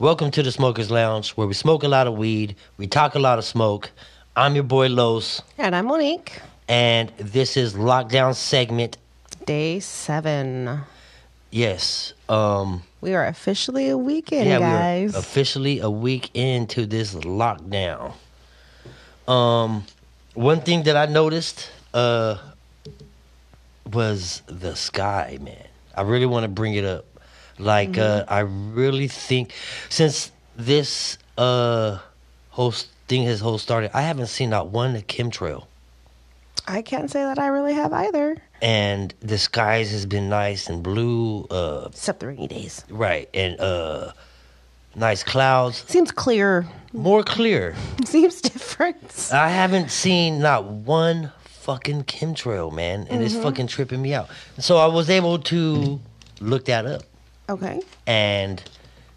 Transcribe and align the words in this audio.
Welcome 0.00 0.30
to 0.30 0.42
the 0.42 0.50
Smokers 0.50 0.90
Lounge, 0.90 1.32
where 1.32 1.46
we 1.46 1.52
smoke 1.52 1.82
a 1.82 1.88
lot 1.88 2.06
of 2.06 2.14
weed, 2.14 2.56
we 2.78 2.86
talk 2.86 3.14
a 3.14 3.18
lot 3.18 3.38
of 3.38 3.44
smoke. 3.44 3.90
I'm 4.34 4.54
your 4.54 4.64
boy 4.64 4.88
Los, 4.88 5.42
And 5.58 5.76
I'm 5.76 5.84
Monique. 5.86 6.40
and 6.70 7.10
this 7.18 7.54
is 7.58 7.74
lockdown 7.74 8.34
segment. 8.34 8.96
Day 9.44 9.78
seven. 9.80 10.80
Yes, 11.50 12.14
um, 12.30 12.82
We 13.02 13.12
are 13.14 13.26
officially 13.26 13.90
a 13.90 13.98
weekend, 13.98 14.46
yeah, 14.48 14.58
guys. 14.60 15.14
officially 15.14 15.80
a 15.80 15.90
week 15.90 16.30
into 16.32 16.86
this 16.86 17.14
lockdown. 17.14 18.14
Um, 19.28 19.84
one 20.32 20.60
thing 20.62 20.84
that 20.84 20.96
I 20.96 21.12
noticed, 21.12 21.70
uh, 21.92 22.38
was 23.92 24.40
the 24.46 24.74
sky, 24.76 25.36
man. 25.42 25.66
I 25.94 26.02
really 26.02 26.26
want 26.26 26.44
to 26.44 26.48
bring 26.48 26.72
it 26.74 26.84
up. 26.86 27.04
Like, 27.60 27.98
uh, 27.98 28.24
Mm-hmm. 28.24 28.32
I 28.32 28.40
really 28.40 29.08
think 29.08 29.52
since 29.88 30.32
this 30.56 31.18
uh 31.38 31.98
whole 32.50 32.72
thing 33.08 33.24
has 33.24 33.40
whole 33.40 33.58
started, 33.58 33.90
I 33.96 34.02
haven't 34.02 34.26
seen 34.28 34.50
not 34.50 34.68
one 34.68 34.94
chemtrail. 35.02 35.66
I 36.68 36.82
can't 36.82 37.10
say 37.10 37.22
that 37.22 37.38
I 37.38 37.46
really 37.48 37.74
have 37.74 37.92
either. 37.92 38.36
And 38.62 39.14
the 39.20 39.38
skies 39.38 39.90
has 39.92 40.04
been 40.06 40.28
nice 40.28 40.68
and 40.68 40.82
blue, 40.82 41.46
uh, 41.50 41.86
Except 41.90 42.20
the 42.20 42.26
rainy 42.28 42.46
days. 42.46 42.84
right, 42.90 43.28
and 43.32 43.58
uh, 43.60 44.12
nice 44.94 45.22
clouds, 45.24 45.84
Seems 45.88 46.10
clear. 46.12 46.66
more 46.92 47.22
clear. 47.24 47.74
Seems 48.04 48.40
different. 48.42 49.30
I 49.32 49.48
haven't 49.48 49.90
seen 49.90 50.40
not 50.40 50.64
one 50.66 51.32
fucking 51.44 52.04
chemtrail, 52.04 52.72
man, 52.72 53.06
and 53.08 53.22
it's 53.22 53.34
fucking 53.36 53.68
tripping 53.68 54.02
me 54.02 54.12
out. 54.14 54.28
So 54.58 54.76
I 54.76 54.86
was 54.86 55.08
able 55.08 55.38
to 55.38 55.98
look 56.40 56.66
that 56.66 56.84
up, 56.86 57.02
Okay. 57.50 57.80
and 58.06 58.62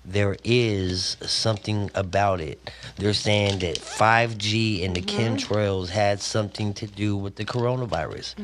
there 0.05 0.35
is 0.43 1.15
something 1.21 1.89
about 1.95 2.41
it. 2.41 2.69
They're 2.97 3.13
saying 3.13 3.59
that 3.59 3.77
5G 3.77 4.83
and 4.83 4.95
the 4.95 5.02
chemtrails 5.02 5.89
had 5.89 6.21
something 6.21 6.73
to 6.75 6.88
do 6.88 7.16
with 7.16 7.35
the 7.35 7.45
coronavirus. 7.45 8.35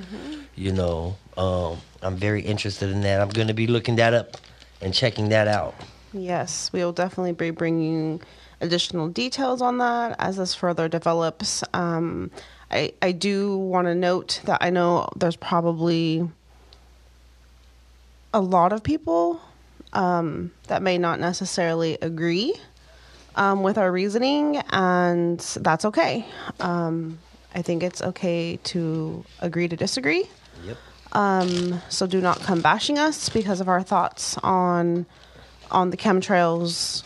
You 0.55 0.71
know, 0.71 1.17
um, 1.37 1.79
I'm 2.01 2.15
very 2.15 2.41
interested 2.41 2.89
in 2.89 3.01
that. 3.01 3.19
I'm 3.19 3.29
going 3.29 3.49
to 3.49 3.53
be 3.53 3.67
looking 3.67 3.97
that 3.97 4.13
up 4.13 4.37
and 4.81 4.93
checking 4.93 5.29
that 5.29 5.47
out. 5.47 5.75
Yes, 6.13 6.71
we 6.71 6.79
will 6.79 6.93
definitely 6.93 7.33
be 7.33 7.51
bringing 7.51 8.21
additional 8.61 9.09
details 9.09 9.61
on 9.61 9.79
that 9.79 10.15
as 10.17 10.37
this 10.37 10.55
further 10.55 10.87
develops. 10.87 11.63
Um, 11.73 12.31
I, 12.71 12.93
I 13.01 13.11
do 13.11 13.57
want 13.57 13.87
to 13.87 13.95
note 13.95 14.41
that 14.45 14.59
I 14.61 14.69
know 14.69 15.09
there's 15.15 15.35
probably 15.35 16.29
a 18.33 18.39
lot 18.39 18.71
of 18.71 18.83
people 18.83 19.41
um, 19.93 20.51
that 20.67 20.81
may 20.81 20.97
not 20.97 21.19
necessarily 21.19 21.97
agree 22.01 22.55
um, 23.35 23.63
with 23.63 23.77
our 23.77 23.91
reasoning, 23.91 24.57
and 24.71 25.39
that's 25.39 25.85
okay. 25.85 26.25
Um, 26.59 27.19
I 27.55 27.61
think 27.61 27.83
it's 27.83 28.01
okay 28.01 28.57
to 28.65 29.23
agree 29.39 29.67
to 29.67 29.75
disagree. 29.75 30.29
Yep. 30.65 30.77
Um, 31.13 31.81
so 31.89 32.05
do 32.05 32.21
not 32.21 32.39
come 32.41 32.61
bashing 32.61 32.99
us 32.99 33.29
because 33.29 33.61
of 33.61 33.69
our 33.69 33.81
thoughts 33.81 34.37
on 34.43 35.05
on 35.71 35.91
the 35.91 35.97
chemtrails, 35.97 37.03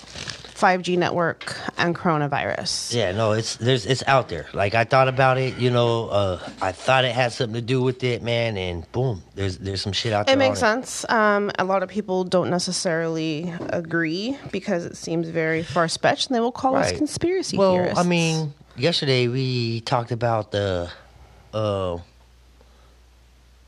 5G 0.64 0.98
network, 0.98 1.56
and 1.78 1.94
coronavirus. 1.94 2.96
Yeah, 2.96 3.12
no, 3.12 3.34
it's 3.34 3.58
there's 3.58 3.86
it's 3.86 4.02
out 4.08 4.30
there. 4.30 4.48
Like 4.54 4.76
I 4.76 4.86
thought 4.86 5.10
about 5.10 5.38
it, 5.38 5.58
you 5.58 5.70
know, 5.70 6.08
uh, 6.08 6.40
I 6.62 6.72
thought 6.72 7.04
it 7.04 7.14
had 7.14 7.34
something 7.34 7.56
to 7.56 7.62
do 7.62 7.82
with 7.84 8.02
it, 8.04 8.24
man, 8.24 8.56
and 8.58 8.90
boom, 8.94 9.22
there's 9.36 9.58
there's 9.58 9.82
some 9.82 9.92
shit 9.92 10.14
out 10.14 10.28
there. 10.28 10.36
It 10.36 10.40
makes 10.40 10.60
sense. 10.60 11.04
Um, 11.10 11.52
a 11.60 11.66
lot 11.66 11.84
of 11.84 11.90
people 11.90 12.24
don't 12.24 12.50
necessarily 12.50 13.54
agree 13.72 14.38
because 14.54 14.86
it 14.86 14.96
seems 14.96 15.28
very 15.28 15.64
far 15.64 15.90
fetched, 15.90 16.28
and 16.28 16.36
they 16.36 16.40
will 16.40 16.52
call 16.54 16.76
us 16.78 16.88
Right. 16.92 16.98
conspiracy 16.98 17.58
Well, 17.58 17.74
theorists. 17.74 18.00
I 18.00 18.08
mean, 18.08 18.54
yesterday 18.78 19.28
we 19.28 19.82
talked 19.82 20.12
about 20.14 20.52
the, 20.52 20.90
uh, 21.54 21.98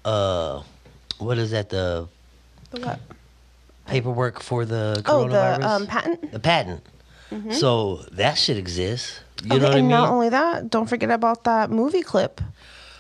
uh, 0.06 0.64
what 1.20 1.38
is 1.38 1.52
that? 1.52 1.70
The 1.70 2.08
The 2.72 2.80
what? 2.80 3.00
paperwork 3.86 4.42
for 4.42 4.66
the 4.66 5.04
Oh, 5.06 5.26
coronavirus. 5.26 5.58
the 5.60 5.70
um, 5.70 5.88
patent. 5.88 6.32
the 6.32 6.40
patent. 6.40 6.84
So 7.52 7.98
that 8.14 8.36
shit 8.36 8.58
exists. 8.58 9.20
You 9.44 9.52
okay, 9.52 9.60
know 9.60 9.64
what 9.66 9.76
I 9.76 9.78
and 9.80 9.88
mean? 9.88 9.92
not 9.98 10.10
only 10.10 10.30
that, 10.30 10.70
don't 10.70 10.88
forget 10.88 11.12
about 11.12 11.44
that 11.44 11.70
movie 11.70 12.02
clip 12.02 12.40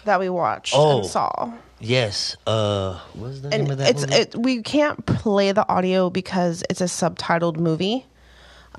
that 0.03 0.19
we 0.19 0.29
watched 0.29 0.73
Oh. 0.75 0.99
and 0.99 1.05
saw. 1.07 1.53
yes. 1.79 2.35
Uh, 2.45 2.99
what's 3.13 3.39
the 3.41 3.49
name 3.49 3.61
and 3.61 3.71
of 3.71 3.77
that 3.77 3.89
it's 3.91 4.01
movie? 4.01 4.15
it 4.15 4.35
we 4.35 4.61
can't 4.61 5.05
play 5.05 5.51
the 5.53 5.67
audio 5.69 6.09
because 6.09 6.63
it's 6.69 6.81
a 6.81 6.85
subtitled 6.85 7.57
movie 7.57 8.05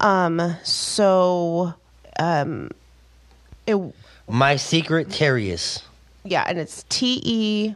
um 0.01 0.55
so 0.63 1.73
um 2.19 2.71
it 3.67 3.77
My 4.29 4.57
Secret 4.57 5.09
Terrius. 5.09 5.83
yeah 6.25 6.45
and 6.47 6.59
it's 6.59 6.85
T 6.91 7.21
E 7.25 7.75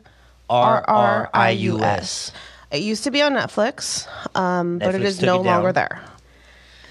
R 0.50 0.84
R 0.86 1.30
I 1.32 1.50
U 1.50 1.82
S. 1.82 2.30
it 2.70 2.82
used 2.82 3.04
to 3.04 3.10
be 3.10 3.22
on 3.22 3.32
Netflix 3.32 4.06
um 4.36 4.78
but 4.78 4.94
it 4.94 5.00
Netflix 5.00 5.04
is 5.04 5.22
no 5.22 5.40
longer 5.40 5.72
there 5.72 6.02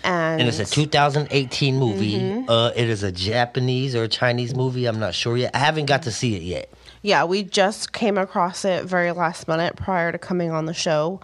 and, 0.04 0.40
And 0.42 0.50
it's 0.50 0.60
a 0.60 0.66
2018 0.66 1.78
movie. 1.78 2.14
Mm-hmm. 2.20 2.50
Uh, 2.50 2.72
it 2.76 2.90
is 2.90 3.04
a 3.04 3.12
Japanese 3.12 3.96
or 3.96 4.08
Chinese 4.08 4.56
movie. 4.56 4.86
I'm 4.86 5.00
not 5.00 5.14
sure 5.16 5.36
yet. 5.38 5.52
I 5.56 5.60
haven't 5.60 5.86
got 5.86 6.04
to 6.04 6.12
see 6.12 6.36
it 6.36 6.42
yet. 6.44 6.70
yeah 7.02 7.24
we 7.24 7.44
just 7.44 7.94
came 7.94 8.18
across 8.18 8.66
it 8.66 8.84
very 8.86 9.12
last 9.12 9.48
minute 9.48 9.76
prior 9.76 10.12
to 10.12 10.18
coming 10.18 10.52
on 10.52 10.66
the 10.66 10.74
show 10.74 11.20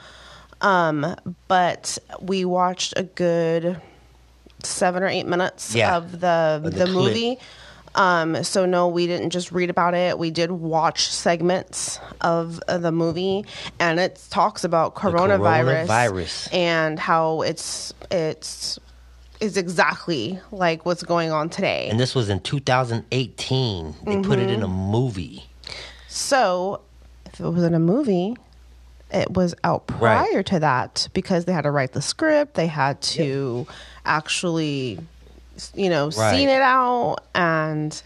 um 0.61 1.15
but 1.49 1.97
we 2.21 2.45
watched 2.45 2.93
a 2.95 3.03
good 3.03 3.81
seven 4.63 5.03
or 5.03 5.07
eight 5.07 5.25
minutes 5.27 5.75
Yeah. 5.75 5.97
of 5.97 6.19
the 6.21 6.61
Of 6.63 6.63
the 6.63 6.85
the, 6.85 6.87
movie 6.87 7.37
um 7.95 8.43
so 8.43 8.65
no 8.65 8.87
we 8.87 9.07
didn't 9.07 9.29
just 9.31 9.51
read 9.51 9.69
about 9.69 9.93
it 9.93 10.19
we 10.19 10.29
did 10.31 10.51
watch 10.51 11.07
segments 11.07 11.99
of, 12.21 12.61
the 12.67 12.91
movie 12.91 13.43
and 13.79 13.99
it 13.99 14.21
talks 14.29 14.63
about 14.63 14.95
coronavirus, 14.95 15.87
coronavirus. 15.87 16.53
and 16.53 16.99
how 16.99 17.41
it's 17.41 17.93
it's 18.11 18.77
is 19.41 19.57
exactly 19.57 20.39
like 20.51 20.85
what's 20.85 21.03
going 21.03 21.31
on 21.31 21.49
today 21.49 21.87
And 21.89 21.99
this 21.99 22.15
was 22.15 22.29
in 22.29 22.39
2018. 22.39 23.95
They 24.05 24.17
put 24.21 24.39
it 24.39 24.49
in 24.49 24.61
a 24.63 24.67
Mm-hmm. 24.67 24.91
movie. 24.91 25.43
So, 26.07 26.81
if 27.25 27.39
it 27.41 27.49
was 27.49 27.63
in 27.63 27.73
a 27.73 27.79
movie, 27.79 28.35
it 29.11 29.31
was 29.33 29.53
out 29.63 29.83
Right. 29.99 30.29
prior 30.29 30.41
to 30.43 30.59
that 30.59 31.09
because 31.13 31.43
they 31.45 31.51
had 31.53 31.63
to 31.63 31.71
write 31.71 31.91
the 31.91 32.01
script, 32.01 32.53
they 32.55 32.67
had 32.67 33.01
to 33.01 33.67
actually, 34.05 34.99
you 35.73 35.89
know, 35.89 36.05
Right. 36.11 36.31
scene 36.35 36.49
it 36.49 36.61
out. 36.61 37.17
And 37.33 38.01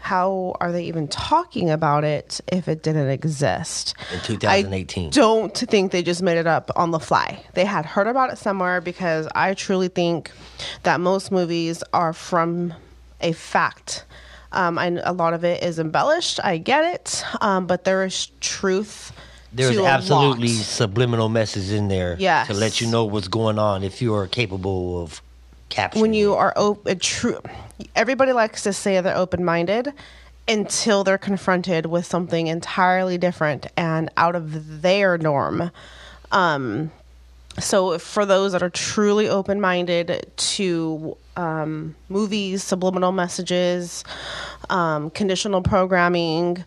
how 0.00 0.54
are 0.60 0.70
they 0.72 0.84
even 0.84 1.08
talking 1.08 1.70
about 1.70 2.04
it 2.04 2.40
if 2.50 2.68
it 2.68 2.82
didn't 2.82 3.08
exist? 3.10 3.94
In 4.12 4.20
2018. 4.20 5.06
I 5.08 5.10
don't 5.10 5.56
think 5.56 5.92
they 5.92 6.02
just 6.02 6.22
made 6.22 6.38
it 6.38 6.46
up 6.46 6.70
on 6.76 6.90
the 6.92 7.00
fly. 7.00 7.44
They 7.54 7.64
had 7.64 7.84
heard 7.84 8.06
about 8.06 8.30
it 8.32 8.38
somewhere 8.38 8.80
because 8.80 9.28
I 9.34 9.54
truly 9.54 9.88
think 9.88 10.30
that 10.84 11.00
most 11.00 11.30
movies 11.32 11.82
are 11.92 12.12
from 12.12 12.74
a 13.20 13.32
fact. 13.32 14.04
Um, 14.52 14.78
and 14.78 15.00
a 15.04 15.12
lot 15.12 15.34
of 15.34 15.44
it 15.44 15.62
is 15.62 15.78
embellished. 15.78 16.40
I 16.42 16.56
get 16.56 16.94
it, 16.94 17.22
um, 17.42 17.66
but 17.66 17.84
there 17.84 18.04
is 18.04 18.28
truth. 18.40 19.12
There's 19.52 19.76
to 19.76 19.82
a 19.82 19.86
absolutely 19.86 20.48
lot. 20.48 20.64
subliminal 20.64 21.28
message 21.28 21.70
in 21.70 21.88
there 21.88 22.16
Yes. 22.18 22.46
to 22.46 22.54
let 22.54 22.80
you 22.80 22.86
know 22.86 23.04
what's 23.04 23.28
going 23.28 23.58
on 23.58 23.82
if 23.82 24.00
you 24.00 24.14
are 24.14 24.26
capable 24.26 25.02
of 25.02 25.20
capturing. 25.68 26.02
when 26.02 26.12
you 26.14 26.34
are 26.34 26.52
open. 26.56 26.98
True. 26.98 27.40
Everybody 27.94 28.32
likes 28.32 28.62
to 28.62 28.72
say 28.72 29.00
they're 29.00 29.16
open 29.16 29.44
minded 29.44 29.92
until 30.48 31.04
they're 31.04 31.18
confronted 31.18 31.86
with 31.86 32.06
something 32.06 32.46
entirely 32.46 33.18
different 33.18 33.66
and 33.76 34.10
out 34.16 34.34
of 34.34 34.82
their 34.82 35.18
norm. 35.18 35.70
Um, 36.32 36.90
so 37.58 37.98
for 37.98 38.24
those 38.24 38.52
that 38.52 38.62
are 38.62 38.70
truly 38.70 39.28
open 39.28 39.60
minded 39.60 40.30
to 40.36 41.16
um, 41.36 41.94
movies, 42.08 42.62
subliminal 42.62 43.12
messages, 43.12 44.04
um, 44.70 45.10
conditional 45.10 45.62
programming, 45.62 46.64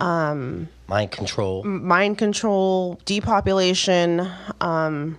um 0.00 0.68
mind 0.86 1.10
control. 1.10 1.64
mind 1.64 2.18
control, 2.18 3.00
depopulation, 3.04 4.28
um, 4.60 5.18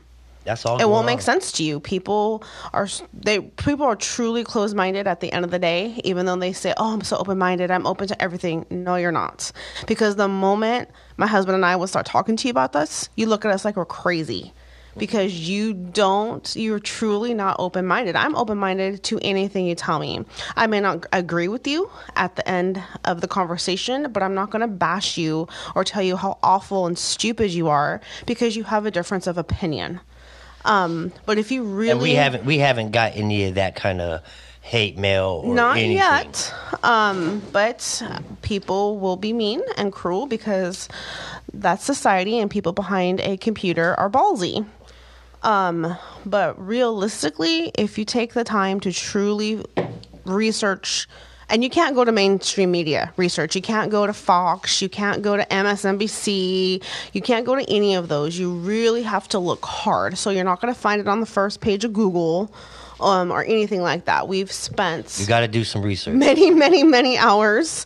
That's 0.50 0.66
all. 0.66 0.82
it 0.82 0.90
won't 0.90 1.06
make 1.06 1.22
sense 1.22 1.52
to 1.54 1.64
you. 1.64 1.80
People 1.80 2.44
are 2.74 2.88
they 3.14 3.40
people 3.40 3.86
are 3.86 3.96
truly 3.96 4.44
closed 4.44 4.76
minded 4.76 5.06
at 5.06 5.20
the 5.20 5.32
end 5.32 5.46
of 5.46 5.52
the 5.52 5.60
day, 5.60 6.02
even 6.04 6.26
though 6.26 6.36
they 6.36 6.54
say, 6.54 6.74
"Oh, 6.76 6.92
I'm 6.92 7.02
so 7.02 7.18
open 7.18 7.38
minded. 7.38 7.70
I'm 7.70 7.86
open 7.86 8.08
to 8.08 8.20
everything." 8.20 8.66
No, 8.72 8.96
you're 8.96 9.12
not, 9.12 9.52
because 9.86 10.16
the 10.16 10.28
moment 10.28 10.90
my 11.18 11.28
husband 11.28 11.54
and 11.54 11.64
I 11.64 11.76
will 11.76 11.86
start 11.86 12.08
talking 12.08 12.36
to 12.36 12.48
you 12.48 12.52
about 12.52 12.74
this, 12.74 13.10
you 13.16 13.28
look 13.28 13.46
at 13.46 13.52
us 13.52 13.64
like 13.64 13.76
we're 13.76 13.86
crazy. 13.86 14.54
Because 14.98 15.48
you 15.48 15.74
don't, 15.76 16.54
you're 16.56 16.80
truly 16.80 17.34
not 17.34 17.56
open 17.60 17.86
minded. 17.86 18.16
I'm 18.18 18.36
open 18.36 18.58
minded 18.58 19.04
to 19.04 19.20
anything 19.22 19.68
you 19.68 19.76
tell 19.76 20.00
me. 20.00 20.26
I 20.58 20.66
may 20.68 20.82
not 20.82 21.06
agree 21.14 21.48
with 21.48 21.68
you 21.68 21.90
at 22.16 22.36
the 22.36 22.46
end 22.50 22.84
of 23.06 23.22
the 23.22 23.28
conversation, 23.28 24.12
but 24.12 24.24
I'm 24.24 24.34
not 24.34 24.50
going 24.50 24.62
to 24.62 24.68
bash 24.68 25.16
you 25.16 25.48
or 25.76 25.84
tell 25.84 26.02
you 26.02 26.18
how 26.18 26.40
awful 26.42 26.88
and 26.88 26.98
stupid 26.98 27.52
you 27.52 27.70
are 27.70 28.02
because 28.26 28.58
you 28.58 28.64
have 28.64 28.86
a 28.88 28.92
difference 28.92 29.28
of 29.28 29.38
opinion. 29.38 30.02
Um, 30.66 31.12
but 31.26 31.38
if 31.38 31.52
you 31.52 31.64
really 31.64 31.92
And 31.92 32.02
we 32.02 32.14
haven't 32.14 32.46
we 32.46 32.58
haven't 32.58 32.92
got 32.92 33.16
any 33.16 33.46
of 33.46 33.56
that 33.56 33.76
kind 33.76 34.02
of 34.02 34.22
hate 34.62 34.98
mail 34.98 35.42
or 35.44 35.56
not 35.56 35.78
anything. 35.78 35.98
yet, 35.98 36.54
um, 36.84 37.42
but 37.52 38.04
people 38.42 39.00
will 39.00 39.18
be 39.18 39.34
mean 39.34 39.62
and 39.78 39.92
cruel 39.92 40.28
because 40.28 40.90
that's 41.54 41.84
society, 41.84 42.40
and 42.40 42.52
people 42.52 42.74
behind 42.74 43.20
a 43.22 43.38
computer 43.38 43.96
are 44.00 44.10
ballsy. 44.10 44.66
Um, 45.42 45.98
but 46.26 46.60
realistically, 46.64 47.72
if 47.76 47.98
you 47.98 48.06
take 48.06 48.34
the 48.34 48.44
time 48.44 48.80
to 48.82 48.92
truly 48.92 49.64
research, 50.26 51.08
and 51.50 51.64
you 51.64 51.70
can't 51.70 51.96
go 51.96 52.04
to 52.06 52.12
mainstream 52.12 52.72
media 52.72 53.12
research, 53.18 53.56
you 53.56 53.62
can't 53.62 53.90
go 53.92 54.06
to 54.06 54.14
Fox, 54.14 54.82
you 54.82 54.90
can't 54.90 55.22
go 55.22 55.36
to 55.36 55.46
MSNBC, 55.46 56.84
you 57.14 57.22
can't 57.22 57.46
go 57.46 57.56
to 57.56 57.70
any 57.70 57.96
of 57.96 58.08
those. 58.08 58.38
You 58.38 58.54
really 58.54 59.04
have 59.04 59.28
to 59.30 59.40
look 59.40 59.66
hard. 59.66 60.18
So 60.18 60.30
you're 60.30 60.44
not 60.44 60.62
going 60.62 60.74
to 60.74 60.80
find 60.80 61.02
it 61.02 61.08
on 61.08 61.20
the 61.20 61.26
first 61.26 61.62
page 61.62 61.84
of 61.84 61.94
Google. 61.94 62.54
Um, 63.02 63.32
or 63.32 63.46
anything 63.46 63.82
like 63.82 64.04
that. 64.06 64.28
We've 64.28 64.52
spent 64.52 65.22
You 65.22 65.26
got 65.26 65.40
to 65.40 65.48
do 65.48 65.64
some 65.64 65.84
research. 65.84 66.16
many, 66.16 66.52
many, 66.52 66.84
many 66.84 67.18
hours 67.18 67.86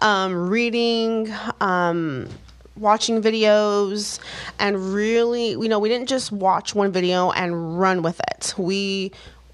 um, 0.00 0.48
reading, 0.48 1.34
um, 1.60 2.28
watching 2.76 3.20
videos, 3.20 4.20
and 4.60 4.94
really, 4.94 5.50
you 5.50 5.68
know, 5.68 5.80
we 5.80 5.88
didn't 5.88 6.08
just 6.08 6.30
watch 6.30 6.76
one 6.76 6.92
video 6.92 7.32
and 7.32 7.76
run 7.80 8.02
with 8.02 8.20
it. 8.30 8.54
We 8.56 9.10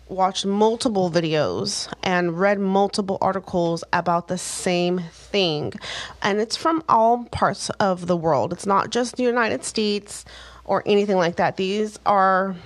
watched 0.09 0.47
multiple 0.47 1.11
videos 1.11 1.93
and 2.03 2.39
read 2.39 2.59
multiple 2.59 3.19
articles 3.21 3.85
about 3.93 4.29
the 4.29 4.39
same 4.39 5.01
thing. 5.13 5.73
And 6.23 6.41
it's 6.41 6.57
from 6.57 6.83
all 6.89 7.25
parts 7.25 7.71
of 7.81 8.07
the 8.07 8.17
world, 8.17 8.53
it's 8.53 8.67
not 8.67 8.91
just 8.91 9.17
the 9.17 9.23
United 9.23 9.65
States 9.65 10.25
or 10.65 10.83
anything 10.87 11.17
like 11.17 11.37
that. 11.37 11.57
These 11.57 11.99
are 12.07 12.57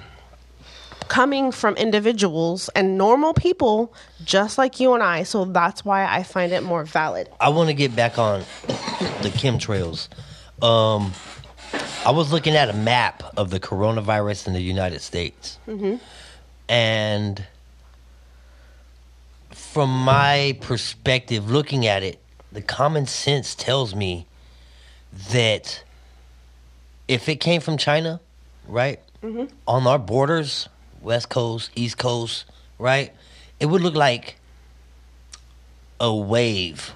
coming 1.08 1.52
from 1.52 1.74
individuals 1.76 2.70
and 2.70 2.96
normal 2.96 3.34
people 3.34 3.92
just 4.24 4.56
like 4.56 4.80
you 4.80 4.94
and 4.94 5.02
I. 5.02 5.24
So 5.24 5.44
that's 5.44 5.84
why 5.84 6.06
I 6.06 6.22
find 6.22 6.52
it 6.52 6.62
more 6.62 6.84
valid. 6.84 7.28
I 7.40 7.50
want 7.50 7.68
to 7.68 7.74
get 7.74 7.94
back 7.94 8.18
on 8.18 8.40
the 8.66 9.30
chemtrails. 9.34 10.08
Um, 10.62 11.12
I 12.04 12.10
was 12.10 12.32
looking 12.32 12.56
at 12.56 12.68
a 12.68 12.72
map 12.72 13.22
of 13.36 13.50
the 13.50 13.60
coronavirus 13.60 14.48
in 14.48 14.52
the 14.54 14.60
United 14.60 15.00
States, 15.00 15.58
and 16.68 17.44
from 19.50 19.90
my 19.90 20.56
perspective, 20.60 21.50
looking 21.50 21.86
at 21.86 22.02
it, 22.02 22.18
the 22.50 22.62
common 22.62 23.06
sense 23.06 23.54
tells 23.54 23.94
me 23.94 24.26
that 25.30 25.82
if 27.08 27.28
it 27.28 27.36
came 27.36 27.60
from 27.60 27.76
China, 27.78 28.20
right, 28.68 29.00
on 29.66 29.86
our 29.86 29.98
borders, 29.98 30.68
West 31.00 31.28
Coast, 31.28 31.70
East 31.74 31.98
Coast, 31.98 32.44
right, 32.78 33.12
it 33.60 33.66
would 33.66 33.80
look 33.82 33.94
like 33.94 34.36
a 36.00 36.14
wave 36.14 36.92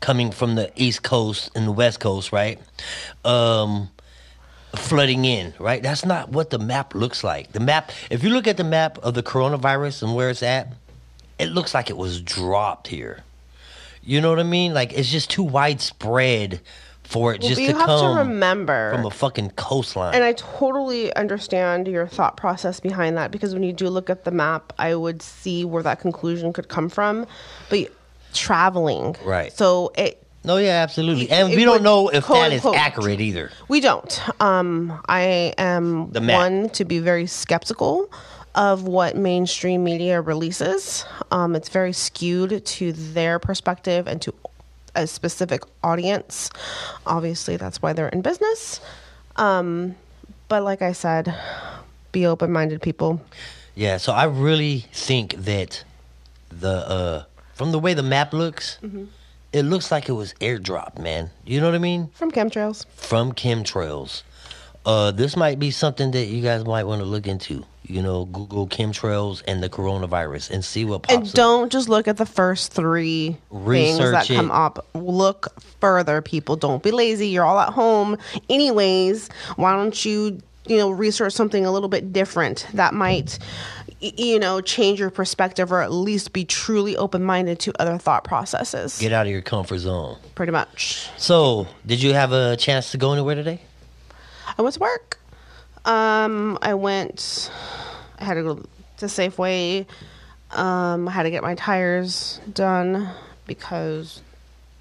coming 0.00 0.30
from 0.30 0.54
the 0.54 0.70
East 0.76 1.02
Coast 1.02 1.50
and 1.54 1.66
the 1.66 1.72
West 1.72 1.98
Coast, 2.00 2.30
right? 2.32 2.60
Um, 3.24 3.90
flooding 4.76 5.24
in, 5.24 5.54
right? 5.58 5.82
That's 5.82 6.04
not 6.04 6.30
what 6.30 6.50
the 6.50 6.58
map 6.58 6.94
looks 6.94 7.24
like. 7.24 7.52
The 7.52 7.60
map, 7.60 7.90
if 8.10 8.22
you 8.22 8.30
look 8.30 8.46
at 8.46 8.56
the 8.56 8.64
map 8.64 8.98
of 8.98 9.14
the 9.14 9.22
coronavirus 9.22 10.02
and 10.02 10.14
where 10.14 10.30
it's 10.30 10.42
at, 10.42 10.72
it 11.38 11.46
looks 11.46 11.74
like 11.74 11.90
it 11.90 11.96
was 11.96 12.20
dropped 12.20 12.88
here. 12.88 13.22
You 14.02 14.20
know 14.20 14.30
what 14.30 14.38
I 14.38 14.44
mean? 14.44 14.74
Like 14.74 14.92
it's 14.92 15.10
just 15.10 15.30
too 15.30 15.42
widespread 15.42 16.60
for 17.08 17.32
it 17.34 17.40
Well, 17.40 17.48
just 17.48 17.60
to 17.60 17.72
have 17.72 17.86
come 17.86 18.14
to 18.14 18.20
remember 18.20 18.92
from 18.92 19.06
a 19.06 19.10
fucking 19.10 19.52
coastline. 19.52 20.14
And 20.14 20.24
I 20.24 20.34
totally 20.34 21.14
understand 21.16 21.88
your 21.88 22.06
thought 22.06 22.36
process 22.36 22.80
behind 22.80 23.16
that 23.16 23.30
because 23.30 23.54
when 23.54 23.62
you 23.62 23.72
do 23.72 23.88
look 23.88 24.10
at 24.10 24.24
the 24.24 24.30
map, 24.30 24.74
I 24.78 24.94
would 24.94 25.22
see 25.22 25.64
where 25.64 25.82
that 25.82 26.00
conclusion 26.00 26.52
could 26.52 26.68
come 26.68 26.90
from. 26.90 27.26
But 27.70 27.90
traveling, 28.34 29.16
Right. 29.24 29.52
So 29.52 29.92
it 29.96 30.22
no, 30.44 30.56
yeah, 30.56 30.82
absolutely. 30.82 31.30
And 31.30 31.52
it 31.52 31.56
we 31.56 31.64
don't 31.64 31.82
know 31.82 32.08
if 32.08 32.26
that 32.26 32.52
is 32.52 32.62
quote-unquote 32.62 32.76
accurate 32.76 33.20
either. 33.20 33.50
we 33.68 33.80
don't. 33.80 34.20
Um, 34.40 35.00
I 35.08 35.52
am 35.58 36.10
The 36.12 36.20
one 36.22 36.70
to 36.70 36.84
be 36.84 36.98
very 37.00 37.26
skeptical 37.26 38.10
of 38.54 38.84
what 38.84 39.16
mainstream 39.16 39.84
media 39.84 40.20
releases. 40.20 41.04
Um, 41.30 41.54
it's 41.54 41.68
very 41.68 41.92
skewed 41.92 42.64
to 42.64 42.92
their 42.92 43.38
perspective 43.38 44.06
and 44.08 44.20
to 44.22 44.34
a 44.94 45.06
specific 45.06 45.62
audience. 45.84 46.50
Obviously, 47.06 47.56
that's 47.56 47.80
why 47.82 47.92
they're 47.92 48.08
in 48.08 48.22
business. 48.22 48.80
Um, 49.36 49.94
but 50.48 50.62
like 50.64 50.82
I 50.82 50.92
said, 50.92 51.34
be 52.10 52.26
open 52.26 52.50
minded, 52.50 52.80
people. 52.82 53.20
Yeah, 53.74 53.98
so 53.98 54.12
I 54.12 54.24
really 54.24 54.86
think 54.92 55.34
that 55.36 55.84
the 56.50 56.68
uh 56.88 57.24
from 57.54 57.70
the 57.70 57.78
way 57.78 57.92
the 57.94 58.02
map 58.02 58.32
looks, 58.32 58.78
Mm-hmm. 58.82 59.04
It 59.52 59.62
looks 59.62 59.90
like 59.90 60.08
it 60.08 60.12
was 60.12 60.34
airdropped, 60.34 60.98
man. 60.98 61.30
You 61.44 61.60
know 61.60 61.66
what 61.66 61.74
I 61.74 61.78
mean? 61.78 62.08
From 62.14 62.30
chemtrails. 62.30 62.86
From 62.96 63.32
chemtrails. 63.32 64.22
Uh 64.86 65.10
this 65.10 65.36
might 65.36 65.58
be 65.58 65.70
something 65.70 66.10
that 66.12 66.26
you 66.26 66.42
guys 66.42 66.64
might 66.64 66.84
want 66.84 67.00
to 67.00 67.06
look 67.06 67.26
into. 67.26 67.64
You 67.82 68.02
know, 68.02 68.26
Google 68.26 68.68
chemtrails 68.68 69.42
and 69.48 69.62
the 69.62 69.70
coronavirus 69.70 70.50
and 70.50 70.62
see 70.62 70.84
what 70.84 71.04
pops 71.04 71.14
And 71.14 71.26
up. 71.26 71.32
don't 71.32 71.72
just 71.72 71.88
look 71.88 72.06
at 72.06 72.18
the 72.18 72.26
first 72.26 72.70
three 72.72 73.38
things 73.50 73.98
that 73.98 74.28
it. 74.30 74.36
come 74.36 74.50
up. 74.50 74.86
Look 74.94 75.48
further, 75.80 76.20
people. 76.20 76.56
Don't 76.56 76.82
be 76.82 76.90
lazy. 76.90 77.28
You're 77.28 77.46
all 77.46 77.58
at 77.58 77.70
home, 77.72 78.18
anyways. 78.50 79.30
Why 79.56 79.72
don't 79.72 80.04
you, 80.04 80.38
you 80.66 80.76
know, 80.76 80.90
research 80.90 81.32
something 81.32 81.64
a 81.64 81.72
little 81.72 81.88
bit 81.88 82.12
different 82.12 82.66
that 82.74 82.92
might, 82.92 83.38
you 84.00 84.38
know, 84.38 84.60
change 84.60 85.00
your 85.00 85.10
perspective 85.10 85.72
or 85.72 85.82
at 85.82 85.92
least 85.92 86.32
be 86.32 86.44
truly 86.44 86.96
open 86.96 87.22
minded 87.22 87.58
to 87.60 87.72
other 87.80 87.98
thought 87.98 88.24
processes. 88.24 88.98
Get 88.98 89.12
out 89.12 89.26
of 89.26 89.32
your 89.32 89.42
comfort 89.42 89.78
zone. 89.78 90.18
Pretty 90.34 90.52
much. 90.52 91.08
So, 91.16 91.66
did 91.84 92.02
you 92.02 92.14
have 92.14 92.32
a 92.32 92.56
chance 92.56 92.92
to 92.92 92.98
go 92.98 93.12
anywhere 93.12 93.34
today? 93.34 93.60
I 94.56 94.62
went 94.62 94.74
to 94.74 94.80
work. 94.80 95.18
Um, 95.84 96.58
I 96.62 96.74
went. 96.74 97.50
I 98.18 98.24
had 98.24 98.34
to 98.34 98.42
go 98.42 98.64
to 98.98 99.06
Safeway. 99.06 99.86
Um, 100.50 101.08
I 101.08 101.10
had 101.10 101.24
to 101.24 101.30
get 101.30 101.42
my 101.42 101.54
tires 101.54 102.40
done 102.52 103.10
because 103.46 104.22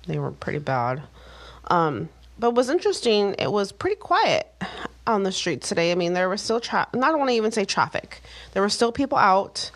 they 0.05 0.19
were 0.19 0.31
pretty 0.31 0.59
bad. 0.59 1.01
Um, 1.69 2.09
but 2.39 2.51
was 2.51 2.69
interesting, 2.69 3.35
it 3.39 3.51
was 3.51 3.71
pretty 3.71 3.95
quiet 3.97 4.47
on 5.07 5.23
the 5.23 5.31
streets 5.31 5.69
today. 5.69 5.91
I 5.91 5.95
mean, 5.95 6.13
there 6.13 6.29
was 6.29 6.41
still 6.41 6.59
tra- 6.59 6.87
not 6.93 7.17
want 7.17 7.29
to 7.29 7.35
even 7.35 7.51
say 7.51 7.65
traffic. 7.65 8.21
There 8.53 8.61
were 8.61 8.69
still 8.69 8.91
people 8.91 9.17
out. 9.17 9.71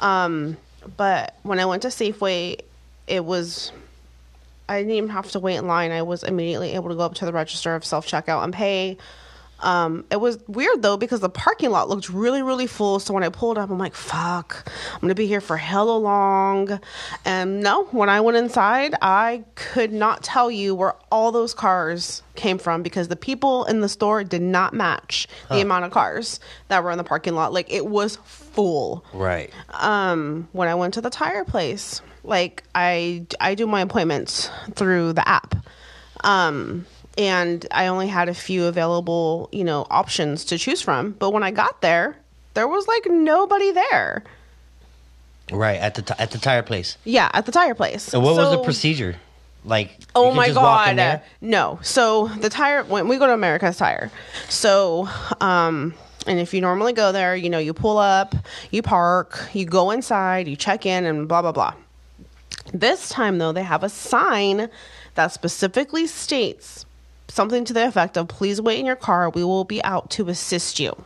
Um, 0.00 0.56
but 0.96 1.36
when 1.42 1.58
I 1.58 1.66
went 1.66 1.82
to 1.82 1.88
Safeway, 1.88 2.60
it 3.06 3.24
was 3.24 3.72
I 4.68 4.78
didn't 4.78 4.94
even 4.94 5.10
have 5.10 5.30
to 5.32 5.40
wait 5.40 5.56
in 5.56 5.66
line. 5.66 5.92
I 5.92 6.02
was 6.02 6.22
immediately 6.22 6.72
able 6.72 6.88
to 6.88 6.94
go 6.94 7.02
up 7.02 7.14
to 7.14 7.26
the 7.26 7.32
register 7.32 7.74
of 7.74 7.84
self 7.84 8.06
checkout 8.06 8.44
and 8.44 8.52
pay. 8.52 8.96
Um, 9.60 10.04
it 10.10 10.20
was 10.20 10.38
weird 10.46 10.82
though 10.82 10.96
because 10.98 11.20
the 11.20 11.30
parking 11.30 11.70
lot 11.70 11.88
looked 11.88 12.10
really, 12.10 12.42
really 12.42 12.66
full. 12.66 12.98
So 13.00 13.14
when 13.14 13.22
I 13.22 13.30
pulled 13.30 13.56
up, 13.56 13.70
I'm 13.70 13.78
like, 13.78 13.94
"Fuck, 13.94 14.70
I'm 14.94 15.00
gonna 15.00 15.14
be 15.14 15.26
here 15.26 15.40
for 15.40 15.56
hella 15.56 15.96
long." 15.96 16.78
And 17.24 17.62
no, 17.62 17.84
when 17.86 18.08
I 18.10 18.20
went 18.20 18.36
inside, 18.36 18.94
I 19.00 19.44
could 19.54 19.92
not 19.92 20.22
tell 20.22 20.50
you 20.50 20.74
where 20.74 20.94
all 21.10 21.32
those 21.32 21.54
cars 21.54 22.22
came 22.34 22.58
from 22.58 22.82
because 22.82 23.08
the 23.08 23.16
people 23.16 23.64
in 23.64 23.80
the 23.80 23.88
store 23.88 24.22
did 24.24 24.42
not 24.42 24.74
match 24.74 25.26
the 25.48 25.62
amount 25.62 25.86
of 25.86 25.90
cars 25.90 26.38
that 26.68 26.84
were 26.84 26.90
in 26.90 26.98
the 26.98 27.04
parking 27.04 27.34
lot. 27.34 27.52
Like 27.54 27.72
it 27.72 27.86
was 27.86 28.16
full 28.24 29.04
Right. 29.14 29.50
um 29.70 30.48
when 30.52 30.68
I 30.68 30.74
went 30.74 30.94
to 30.94 31.00
the 31.00 31.10
tire 31.10 31.44
place. 31.44 32.02
Like 32.24 32.62
I 32.74 33.24
I 33.40 33.54
do 33.54 33.66
my 33.66 33.80
appointments 33.80 34.50
through 34.74 35.14
the 35.14 35.26
app. 35.26 35.54
Um 36.24 36.86
and 37.18 37.66
I 37.70 37.86
only 37.86 38.08
had 38.08 38.28
a 38.28 38.34
few 38.34 38.66
available, 38.66 39.48
you 39.52 39.64
know, 39.64 39.86
options 39.90 40.44
to 40.46 40.58
choose 40.58 40.82
from. 40.82 41.12
But 41.12 41.30
when 41.30 41.42
I 41.42 41.50
got 41.50 41.80
there, 41.80 42.16
there 42.54 42.68
was 42.68 42.86
like 42.86 43.06
nobody 43.06 43.72
there. 43.72 44.24
Right 45.52 45.78
at 45.78 45.94
the 45.94 46.02
t- 46.02 46.14
at 46.18 46.30
the 46.30 46.38
tire 46.38 46.62
place. 46.62 46.96
Yeah, 47.04 47.30
at 47.32 47.46
the 47.46 47.52
tire 47.52 47.74
place. 47.74 48.12
And 48.12 48.22
what 48.22 48.34
was 48.34 48.50
the 48.50 48.62
procedure? 48.62 49.16
Like, 49.64 49.98
Oh 50.14 50.32
my 50.32 50.46
just 50.46 50.58
walk 50.58 50.88
in 50.88 50.96
god. 50.96 51.22
No. 51.40 51.78
So 51.82 52.28
the 52.28 52.48
tire 52.48 52.84
when 52.84 53.08
we 53.08 53.18
go 53.18 53.26
to 53.26 53.32
America's 53.32 53.76
Tire. 53.76 54.10
So 54.48 55.08
um 55.40 55.94
and 56.26 56.40
if 56.40 56.54
you 56.54 56.60
normally 56.60 56.92
go 56.92 57.12
there, 57.12 57.36
you 57.36 57.50
know, 57.50 57.58
you 57.58 57.72
pull 57.72 57.98
up, 57.98 58.34
you 58.70 58.82
park, 58.82 59.48
you 59.52 59.64
go 59.64 59.90
inside, 59.90 60.48
you 60.48 60.56
check 60.56 60.86
in 60.86 61.04
and 61.04 61.28
blah 61.28 61.42
blah 61.42 61.52
blah. 61.52 61.74
This 62.72 63.08
time 63.08 63.38
though, 63.38 63.52
they 63.52 63.62
have 63.62 63.84
a 63.84 63.88
sign 63.88 64.68
that 65.14 65.32
specifically 65.32 66.06
states 66.06 66.85
something 67.36 67.64
to 67.66 67.72
the 67.72 67.86
effect 67.86 68.16
of 68.16 68.26
please 68.28 68.60
wait 68.60 68.80
in 68.80 68.86
your 68.86 68.96
car, 68.96 69.30
we 69.30 69.44
will 69.44 69.64
be 69.64 69.84
out 69.84 70.10
to 70.12 70.28
assist 70.28 70.80
you. 70.80 70.96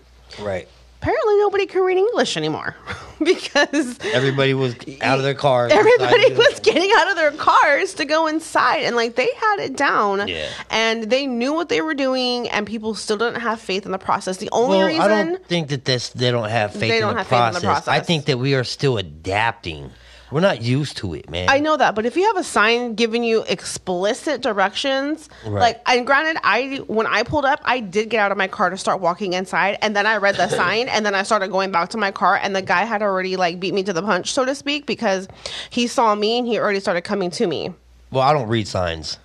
Right. 0.41 0.67
Apparently 1.03 1.37
nobody 1.39 1.65
can 1.67 1.83
read 1.83 1.97
English 1.97 2.37
anymore. 2.37 2.77
because 3.25 3.99
Everybody 4.13 4.53
was 4.55 4.75
out 5.01 5.19
of 5.19 5.25
their 5.25 5.35
cars. 5.35 5.73
everybody 5.75 6.33
was 6.35 6.61
getting 6.61 6.91
out 6.97 7.09
of 7.11 7.17
their 7.17 7.33
cars 7.33 7.95
to 7.95 8.05
go 8.05 8.27
inside 8.27 8.83
and 8.83 8.95
like 8.97 9.17
they 9.17 9.29
had 9.35 9.61
it 9.61 9.77
down 9.77 10.29
Yeah. 10.29 10.49
and 10.71 11.05
they 11.05 11.27
knew 11.27 11.53
what 11.55 11.69
they 11.71 11.81
were 11.81 11.95
doing 11.95 12.49
and 12.51 12.67
people 12.67 12.95
still 12.95 13.17
didn't 13.17 13.41
have 13.41 13.61
faith 13.61 13.87
in 13.87 13.93
the 13.93 13.99
process 13.99 14.37
the 14.37 14.51
only 14.53 14.77
Well, 14.79 14.87
reason 14.89 15.03
I 15.03 15.09
don't 15.25 15.47
think 15.47 15.69
that 15.69 15.85
this, 15.87 16.11
they 16.11 16.31
don't 16.31 16.49
have 16.51 16.73
faith, 16.73 16.81
They 16.81 16.97
in, 16.97 17.01
don't 17.03 17.15
the 17.15 17.19
have 17.21 17.27
faith 17.27 17.49
in 17.49 17.55
the 17.55 17.61
process. 17.61 17.89
I 17.89 18.01
think 18.01 18.27
that 18.27 18.39
we 18.39 18.55
are 18.55 18.65
still 18.65 18.99
adapting. 18.99 19.91
We're 20.31 20.41
not 20.41 20.63
used 20.63 20.97
to 20.99 21.15
it, 21.15 21.29
man. 21.29 21.49
I 21.49 21.59
know 21.59 21.77
that, 21.77 21.95
but 21.95 22.07
if 22.07 22.17
you 22.17 22.25
have 22.27 22.37
a 22.37 22.45
sign 22.45 22.95
giving 22.95 23.25
you 23.25 23.43
explicit 23.49 24.41
directions, 24.43 25.29
Right. 25.45 25.61
like 25.61 25.83
and 25.87 26.07
granted, 26.07 26.41
I 26.45 26.83
when 26.87 27.07
I 27.07 27.23
pulled 27.25 27.45
up, 27.45 27.61
I 27.65 27.81
did 27.81 28.11
get 28.11 28.21
out 28.21 28.31
of 28.31 28.39
my 28.39 28.47
car 28.47 28.71
to 28.71 28.77
start 28.77 29.01
walking 29.01 29.33
inside, 29.33 29.79
and 29.83 29.97
then 29.97 30.07
I 30.07 30.19
read 30.19 30.37
the 30.37 30.49
sign, 30.63 30.89
and 30.89 31.05
then 31.05 31.15
I 31.15 31.23
started 31.25 31.49
going 31.51 31.73
back 31.73 31.89
to 31.91 31.99
my 31.99 32.11
car, 32.13 32.37
and 32.41 32.55
the 32.55 32.63
guy 32.63 32.85
had 32.85 33.03
already 33.03 33.37
like 33.37 33.59
beat 33.59 33.75
me 33.75 33.83
to 33.85 33.93
the 33.93 34.03
punch, 34.03 34.33
so 34.33 34.45
to 34.45 34.55
speak, 34.55 34.87
because 34.87 35.27
he 35.71 35.87
saw 35.87 36.15
me 36.15 36.39
and 36.39 36.47
he 36.47 36.59
already 36.59 36.81
started 36.81 37.03
coming 37.03 37.31
to 37.33 37.47
me. 37.47 37.73
Well, 38.13 38.23
I 38.23 38.33
don't 38.33 38.49
read 38.49 38.69
signs. 38.69 39.19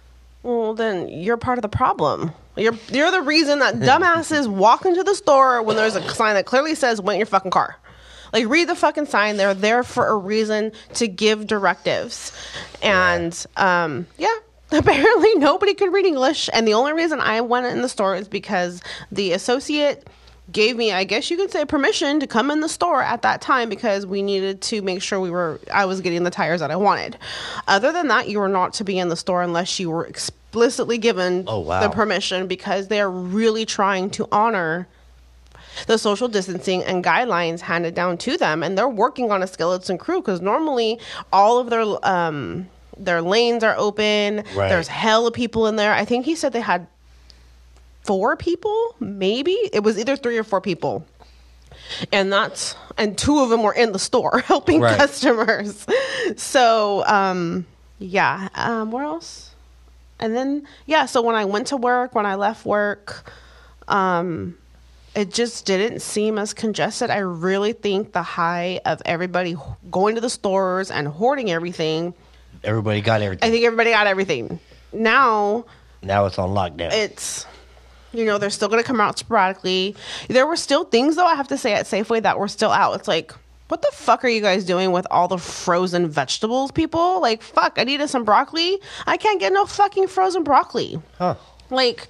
Well, 0.43 0.73
then 0.73 1.07
you're 1.09 1.37
part 1.37 1.57
of 1.57 1.63
the 1.63 1.69
problem. 1.69 2.31
You're 2.55 2.75
you're 2.89 3.11
the 3.11 3.21
reason 3.21 3.59
that 3.59 3.75
dumbasses 3.89 4.47
walk 4.47 4.85
into 4.85 5.03
the 5.03 5.13
store 5.15 5.61
when 5.61 5.75
there's 5.75 5.95
a 5.95 6.09
sign 6.09 6.35
that 6.35 6.45
clearly 6.45 6.73
says 6.73 7.01
"Wait 7.01 7.15
in 7.15 7.19
your 7.19 7.25
fucking 7.27 7.51
car." 7.51 7.77
Like 8.35 8.49
read 8.49 8.67
the 8.67 8.75
fucking 8.75 9.05
sign. 9.05 9.37
They're 9.37 9.53
there 9.53 9.81
for 9.81 10.07
a 10.07 10.17
reason 10.17 10.73
to 10.95 11.07
give 11.07 11.47
directives, 11.47 12.33
and 12.83 13.33
um, 13.55 14.05
yeah. 14.17 14.35
Apparently, 14.71 15.35
nobody 15.35 15.73
could 15.73 15.93
read 15.93 16.05
English, 16.05 16.49
and 16.51 16.67
the 16.67 16.73
only 16.73 16.91
reason 16.91 17.21
I 17.21 17.39
went 17.41 17.67
in 17.67 17.81
the 17.81 17.87
store 17.87 18.15
is 18.15 18.27
because 18.27 18.81
the 19.11 19.31
associate 19.31 20.05
gave 20.51 20.75
me, 20.75 20.91
I 20.91 21.05
guess 21.05 21.29
you 21.31 21.37
could 21.37 21.51
say, 21.51 21.65
permission 21.65 22.19
to 22.19 22.27
come 22.27 22.51
in 22.51 22.59
the 22.59 22.67
store 22.67 23.01
at 23.01 23.21
that 23.21 23.41
time 23.41 23.69
because 23.69 24.05
we 24.05 24.21
needed 24.21 24.61
to 24.63 24.81
make 24.81 25.01
sure 25.01 25.19
we 25.19 25.29
were, 25.29 25.59
I 25.71 25.85
was 25.85 26.01
getting 26.01 26.23
the 26.23 26.29
tires 26.31 26.59
that 26.59 26.71
I 26.71 26.75
wanted. 26.75 27.17
Other 27.67 27.91
than 27.91 28.07
that, 28.09 28.27
you 28.27 28.39
were 28.39 28.49
not 28.49 28.73
to 28.73 28.83
be 28.83 28.97
in 28.99 29.09
the 29.09 29.15
store 29.15 29.41
unless 29.43 29.79
you 29.79 29.89
were 29.91 30.05
explicitly 30.05 30.97
given 30.97 31.45
Oh, 31.47 31.59
wow. 31.59 31.81
the 31.81 31.89
permission 31.89 32.47
because 32.47 32.87
they're 32.89 33.09
really 33.09 33.65
trying 33.65 34.09
to 34.11 34.27
honor 34.31 34.87
the 35.87 35.97
social 35.97 36.27
distancing 36.27 36.83
and 36.83 37.03
guidelines 37.03 37.59
handed 37.61 37.93
down 37.95 38.17
to 38.19 38.37
them 38.37 38.63
and 38.63 38.77
they're 38.77 38.87
working 38.89 39.31
on 39.31 39.43
a 39.43 39.47
skeleton 39.47 39.97
crew 39.97 40.21
because 40.21 40.41
normally 40.41 40.99
all 41.33 41.59
of 41.59 41.69
their 41.69 41.83
um 42.07 42.67
their 42.97 43.21
lanes 43.21 43.63
are 43.63 43.75
open. 43.77 44.43
Right. 44.55 44.69
there's 44.69 44.87
of 44.87 45.33
people 45.33 45.67
in 45.67 45.75
there. 45.75 45.93
I 45.93 46.05
think 46.05 46.25
he 46.25 46.35
said 46.35 46.53
they 46.53 46.61
had 46.61 46.87
four 48.03 48.35
people 48.37 48.95
maybe? 48.99 49.51
It 49.73 49.83
was 49.83 49.97
either 49.99 50.15
three 50.15 50.37
or 50.37 50.43
four 50.43 50.61
people. 50.61 51.05
And 52.11 52.31
that's 52.31 52.75
and 52.97 53.17
two 53.17 53.39
of 53.41 53.49
them 53.49 53.61
were 53.63 53.73
in 53.73 53.91
the 53.91 53.99
store 53.99 54.39
helping 54.45 54.81
Right. 54.81 54.97
customers. 54.97 55.85
So 56.37 57.03
um 57.05 57.65
yeah 57.99 58.49
um 58.55 58.91
where 58.91 59.03
else? 59.03 59.53
And 60.19 60.35
then 60.35 60.65
yeah 60.85 61.05
so 61.05 61.21
when 61.21 61.35
i 61.35 61.43
went 61.45 61.67
to 61.67 61.77
work 61.77 62.15
when 62.15 62.25
i 62.25 62.35
left 62.35 62.65
work 62.65 63.31
um 63.87 64.57
it 65.15 65.31
just 65.31 65.65
didn't 65.65 66.01
seem 66.01 66.37
as 66.37 66.53
congested. 66.53 67.09
I 67.09 67.19
really 67.19 67.73
think 67.73 68.11
the 68.11 68.21
high 68.23 68.81
of 68.85 69.01
everybody 69.05 69.55
going 69.89 70.15
to 70.15 70.21
the 70.21 70.29
stores 70.29 70.91
and 70.91 71.07
hoarding 71.07 71.51
everything 71.51 72.13
Everybody 72.63 73.01
got 73.01 73.21
everything. 73.21 73.47
i 73.47 73.51
think 73.51 73.63
everybody 73.65 73.91
got 73.91 74.07
everything. 74.07 74.59
Now 74.91 75.65
now 76.01 76.25
it's 76.25 76.37
on 76.39 76.49
lockdown. 76.49 76.91
it's 76.91 77.45
you 78.13 78.25
know 78.25 78.37
they're 78.37 78.49
still 78.49 78.69
going 78.69 78.81
to 78.81 78.87
come 78.87 78.99
out 79.01 79.17
sporadically. 79.19 79.95
There 80.29 80.47
were 80.47 80.55
still 80.55 80.83
things 80.85 81.15
though 81.15 81.25
i 81.27 81.35
have 81.35 81.47
to 81.49 81.57
say 81.57 81.73
at 81.73 81.85
safeway 81.85 82.21
that 82.23 82.39
were 82.39 82.47
still 82.47 82.71
out. 82.71 82.93
It's 82.99 83.07
like 83.07 83.33
what 83.67 83.81
the 83.81 83.89
fuck 83.93 84.23
are 84.23 84.27
you 84.27 84.41
guys 84.41 84.63
doing 84.63 84.91
with 84.91 85.07
all 85.11 85.27
the 85.27 85.37
frozen 85.37 86.07
vegetables 86.07 86.71
people? 86.71 87.21
Like 87.21 87.41
fuck 87.41 87.73
i 87.77 87.83
needed 87.83 88.09
some 88.09 88.23
broccoli. 88.23 88.79
I 89.05 89.17
can't 89.17 89.39
get 89.39 89.53
no 89.53 89.65
fucking 89.65 90.07
frozen 90.07 90.43
broccoli. 90.43 90.99
Huh. 91.17 91.35
like 91.69 92.07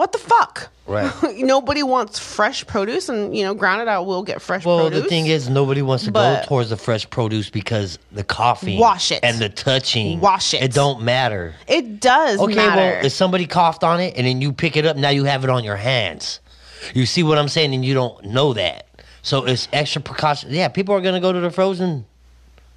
what 0.00 0.12
the 0.12 0.18
fuck 0.18 0.70
Right. 0.86 1.12
nobody 1.36 1.84
wants 1.84 2.18
fresh 2.18 2.66
produce 2.66 3.08
and 3.08 3.36
you 3.36 3.44
know 3.44 3.54
granted 3.54 3.86
i 3.86 4.00
will 4.00 4.24
get 4.24 4.42
fresh 4.42 4.64
Well, 4.64 4.88
produce 4.88 5.02
the 5.04 5.08
thing 5.08 5.26
is, 5.26 5.48
nobody 5.48 5.82
wants 5.82 6.04
to 6.04 6.10
go 6.10 6.42
towards 6.46 6.70
the 6.70 6.76
fresh 6.76 7.08
produce 7.08 7.48
because 7.50 7.98
the 8.10 8.24
coffee, 8.24 8.76
Wash 8.78 9.12
it. 9.12 9.20
and 9.22 9.38
the 9.38 9.48
touching, 9.48 10.18
Wash 10.20 10.52
it. 10.54 10.62
It 10.62 10.72
don't 10.72 11.02
matter. 11.02 11.54
it 11.68 12.00
does 12.00 12.40
Okay, 12.40 12.54
matter 12.56 12.80
well, 12.96 13.04
if 13.06 13.12
somebody 13.12 13.46
coughed 13.46 13.84
on 13.84 14.00
it 14.00 14.14
and 14.16 14.26
then 14.26 14.40
you 14.40 14.52
pick 14.52 14.76
it 14.76 14.84
up, 14.86 14.96
now 14.96 15.10
you 15.10 15.24
have 15.24 15.44
it 15.44 15.50
on 15.50 15.62
your 15.62 15.76
hands. 15.76 16.40
You 16.94 17.06
see 17.06 17.22
what 17.22 17.36
I'm 17.38 17.48
saying, 17.48 17.72
and 17.74 17.84
you 17.84 17.94
don't 17.94 18.24
know 18.24 18.54
that. 18.54 18.86
So 19.22 19.44
it's 19.44 19.68
extra 19.72 20.00
precaution. 20.02 20.50
Yeah, 20.50 20.68
people 20.68 20.94
are 20.94 21.00
gonna 21.02 21.20
go 21.20 21.30
to 21.32 21.40
the 21.40 21.50
frozen. 21.50 22.04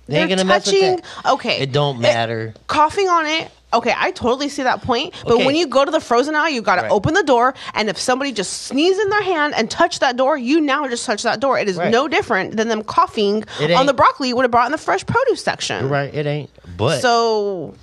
They 0.06 0.20
ain't 0.20 0.28
They're 0.30 0.38
gonna 0.38 0.48
mess 0.48 0.66
with 0.68 0.76
touching 0.76 0.96
that. 0.98 1.32
okay 1.34 1.62
It 1.62 1.72
don't 1.72 2.00
matter. 2.02 2.54
coughing 2.68 3.08
on 3.08 3.26
it 3.26 3.50
okay 3.74 3.94
i 3.98 4.12
totally 4.12 4.50
see 4.50 4.64
that 4.64 4.82
point 4.82 5.14
but 5.24 5.34
Okay. 5.34 5.46
when 5.46 5.56
you 5.56 5.68
go 5.68 5.84
to 5.84 5.92
the 5.92 6.00
frozen 6.00 6.36
aisle 6.36 6.50
you 6.50 6.62
got 6.62 6.76
to 6.76 6.84
Right. 6.84 6.92
open 6.92 7.14
the 7.14 7.24
door 7.24 7.54
and 7.74 7.90
if 7.90 7.98
somebody 7.98 8.32
just 8.32 8.64
sneezes 8.64 9.02
in 9.04 9.10
their 9.10 9.22
hand 9.24 9.54
and 9.56 9.70
touch 9.70 10.00
that 10.00 10.16
door 10.18 10.38
you 10.38 10.62
now 10.62 10.88
just 10.88 11.06
touch 11.06 11.24
that 11.24 11.40
door 11.40 11.58
it 11.60 11.68
is 11.68 11.78
Right. 11.78 11.92
no 11.92 12.08
different 12.08 12.56
than 12.58 12.68
them 12.68 12.84
coughing 12.84 13.44
on 13.76 13.86
the 13.86 13.94
broccoli 13.94 14.30
you 14.30 14.36
would 14.36 14.44
have 14.44 14.52
brought 14.52 14.66
in 14.68 14.72
the 14.72 14.78
fresh 14.78 15.06
produce 15.06 15.44
section 15.44 15.90
right, 15.90 16.14
it 16.14 16.26
ain't. 16.26 16.50
But 16.78 17.02
so 17.02 17.74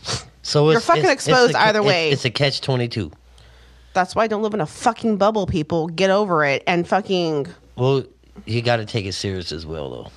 so 0.43 0.71
it's, 0.71 0.85
fucking 0.85 1.03
it's- 1.05 1.15
exposed 1.15 1.51
it's 1.51 1.59
a- 1.59 1.63
either 1.63 1.81
it's- 1.81 1.87
way. 1.89 2.11
It's 2.11 2.25
a 2.25 2.31
catch 2.31 2.61
twenty 2.61 2.89
two. 2.89 3.11
that's 3.93 4.15
why 4.15 4.25
i 4.25 4.27
don't 4.27 4.43
live 4.43 4.55
in 4.55 4.61
a 4.61 4.67
fucking 4.67 5.17
bubble 5.17 5.47
people 5.47 5.89
get 5.89 6.11
over 6.11 6.45
it 6.45 6.63
and 6.67 6.87
fucking 6.89 7.47
Well, 7.77 8.05
you 8.47 8.63
got 8.63 8.77
to 8.77 8.85
take 8.87 9.05
it 9.07 9.13
serious 9.13 9.53
as 9.53 9.67
well, 9.67 9.91
though. 9.91 10.11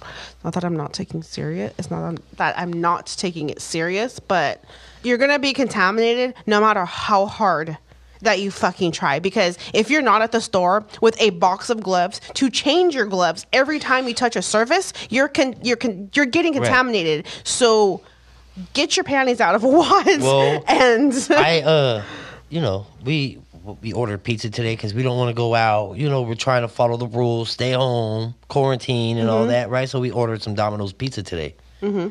not 0.44 0.54
that 0.54 0.64
i'm 0.64 0.76
not 0.78 0.94
taking 0.94 1.22
serious 1.24 1.74
it's 1.78 1.90
not 1.92 2.20
that 2.38 2.58
i'm 2.58 2.72
not 2.74 3.06
taking 3.08 3.50
it 3.50 3.62
serious 3.62 4.20
but 4.20 4.64
you're 5.04 5.18
gonna 5.18 5.40
be 5.40 5.54
contaminated 5.54 6.34
no 6.46 6.60
matter 6.62 6.86
how 6.86 7.26
hard 7.26 7.78
that 8.22 8.40
you 8.40 8.50
fucking 8.52 8.92
try 8.92 9.20
because 9.20 9.58
if 9.74 9.90
you're 9.90 10.02
not 10.02 10.22
at 10.22 10.32
the 10.32 10.40
store 10.40 10.86
with 11.02 11.20
a 11.22 11.30
box 11.32 11.70
of 11.70 11.82
gloves 11.84 12.22
to 12.34 12.50
change 12.50 12.96
your 12.96 13.06
gloves 13.06 13.46
every 13.52 13.80
time 13.80 14.08
you 14.08 14.14
touch 14.14 14.36
a 14.38 14.42
surface 14.42 14.94
you're 15.10 15.28
con- 15.28 15.56
you're 15.62 15.76
con- 15.76 16.10
you're 16.14 16.26
getting 16.26 16.54
Right. 16.54 16.64
contaminated 16.64 17.28
so 17.44 18.02
get 18.74 18.96
your 18.96 19.04
panties 19.04 19.42
out 19.42 19.56
of 19.56 19.64
a 19.66 19.68
wad 19.68 20.06
Well, 20.22 20.64
and 20.68 21.14
I 21.32 21.62
uh, 21.64 22.04
you 22.50 22.62
know, 22.62 22.86
we 23.04 23.40
we 23.82 23.94
ordered 23.94 24.24
pizza 24.24 24.50
today 24.50 24.76
because 24.76 24.94
we 24.94 25.04
don't 25.04 25.18
want 25.18 25.30
to 25.30 25.34
go 25.34 25.56
out. 25.56 25.94
You 25.98 26.10
know, 26.10 26.22
we're 26.24 26.36
trying 26.36 26.64
to 26.64 26.68
follow 26.68 26.98
the 26.98 27.08
rules, 27.08 27.50
stay 27.50 27.72
home, 27.72 28.36
quarantine, 28.50 29.18
and 29.18 29.28
Mm-hmm. 29.30 29.36
all 29.38 29.46
that, 29.48 29.70
right? 29.70 29.88
So 29.90 30.00
we 30.00 30.12
ordered 30.12 30.42
some 30.42 30.54
Domino's 30.56 30.94
pizza 30.94 31.24
today. 31.24 31.56
Mm-hmm. 31.82 32.10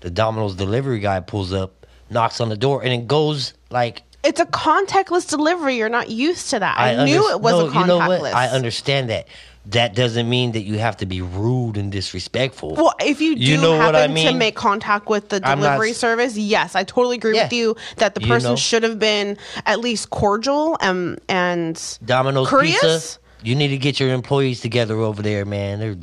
The 0.00 0.10
Domino's 0.10 0.54
delivery 0.54 1.00
guy 1.00 1.20
pulls 1.20 1.52
up, 1.52 1.86
knocks 2.10 2.40
on 2.40 2.48
the 2.48 2.56
door, 2.56 2.82
and 2.82 2.92
it 2.92 3.06
goes 3.06 3.54
like. 3.70 4.02
it's 4.22 4.40
a 4.40 4.46
contactless 4.46 5.28
delivery 5.28 5.76
you're 5.76 5.88
not 5.90 6.08
used 6.10 6.48
to 6.50 6.58
that 6.58 6.78
i, 6.78 6.96
under- 6.96 7.04
knew 7.04 7.30
it 7.30 7.40
was 7.40 7.52
no, 7.52 7.66
a 7.66 7.70
contactless 7.70 7.80
You 7.80 7.86
know 7.86 7.98
what? 8.20 8.34
I 8.34 8.48
understand 8.48 9.10
that. 9.10 9.26
That 9.66 9.94
doesn't 9.94 10.28
mean 10.28 10.52
that 10.52 10.62
you 10.62 10.78
have 10.78 10.98
to 10.98 11.06
be 11.06 11.22
rude 11.22 11.78
and 11.78 11.90
disrespectful. 11.90 12.74
Well, 12.74 12.94
if 13.00 13.20
you 13.22 13.34
do 13.34 13.40
You 13.40 13.56
know 13.56 13.76
happen 13.76 13.94
I 14.16 14.24
to 14.24 14.34
make 14.34 14.54
contact 14.56 15.08
with 15.08 15.30
the 15.30 15.36
I'm 15.36 15.58
not 15.58 15.66
delivery 15.76 15.94
service, 15.94 16.36
yes, 16.36 16.74
I 16.74 16.84
totally 16.84 17.16
agree 17.16 17.32
with 17.32 17.52
you 17.52 17.74
that 17.96 18.14
the 18.14 18.20
You 18.20 18.26
person 18.26 18.50
know. 18.50 18.56
should 18.56 18.82
have 18.82 18.98
been 18.98 19.38
at 19.64 19.80
least 19.80 20.10
cordial 20.10 20.76
and 20.80 21.18
and 21.28 21.98
Domino's 22.04 22.48
courteous. 22.48 22.80
Pizza. 22.80 23.18
You 23.42 23.54
need 23.54 23.68
to 23.68 23.78
get 23.78 23.98
your 24.00 24.10
employees 24.12 24.60
together 24.60 24.96
over 24.98 25.22
there, 25.22 25.44
man. 25.44 25.78
They're 25.78 25.96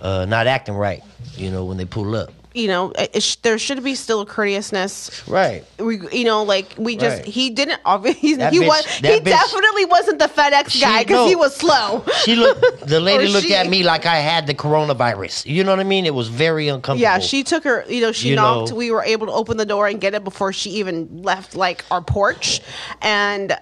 uh, 0.00 0.24
not 0.26 0.46
acting 0.46 0.74
right. 0.74 1.02
You 1.34 1.50
know 1.50 1.64
when 1.66 1.76
they 1.76 1.84
pull 1.86 2.14
up. 2.14 2.32
You 2.56 2.68
know, 2.68 2.92
sh- 3.18 3.36
there 3.42 3.58
should 3.58 3.84
be 3.84 3.94
still 3.94 4.22
a 4.22 4.26
courteousness. 4.26 5.28
Right. 5.28 5.62
We, 5.78 6.00
you 6.10 6.24
know, 6.24 6.42
like 6.42 6.74
we 6.78 6.96
just 6.96 7.18
Right. 7.18 7.26
he 7.26 7.50
didn't 7.50 7.80
obviously 7.84 8.34
That 8.40 8.52
he 8.52 8.60
bitch- 8.60 8.66
was 8.68 8.86
he 8.86 9.02
bitch- 9.20 9.24
definitely 9.24 9.84
wasn't 9.84 10.18
the 10.18 10.26
FedEx 10.28 10.70
She- 10.70 10.80
guy 10.80 11.02
because 11.04 11.28
he 11.28 11.36
was 11.36 11.54
slow. 11.54 12.02
She 12.24 12.34
looked. 12.34 12.86
The 12.86 12.98
lady 12.98 13.28
looked 13.28 13.46
she. 13.46 13.54
at 13.54 13.68
me 13.68 13.82
like 13.82 14.06
I 14.06 14.16
had 14.16 14.46
the 14.46 14.54
coronavirus. 14.54 15.44
You 15.46 15.64
know 15.64 15.72
what 15.72 15.80
I 15.80 15.84
mean? 15.84 16.06
It 16.06 16.14
was 16.14 16.28
very 16.28 16.68
uncomfortable. 16.68 17.02
Yeah, 17.02 17.18
she 17.18 17.44
took 17.44 17.64
her. 17.64 17.84
You 17.88 18.00
know, 18.00 18.12
she 18.12 18.30
You 18.30 18.36
knocked. 18.36 18.70
know. 18.70 18.76
We 18.76 18.90
were 18.90 19.04
able 19.04 19.26
to 19.26 19.32
open 19.32 19.58
the 19.58 19.66
door 19.66 19.86
and 19.86 20.00
get 20.00 20.14
it 20.14 20.24
before 20.24 20.52
she 20.54 20.70
even 20.70 21.22
left, 21.22 21.54
like 21.56 21.84
our 21.90 22.00
porch. 22.00 22.60
And 23.02 23.56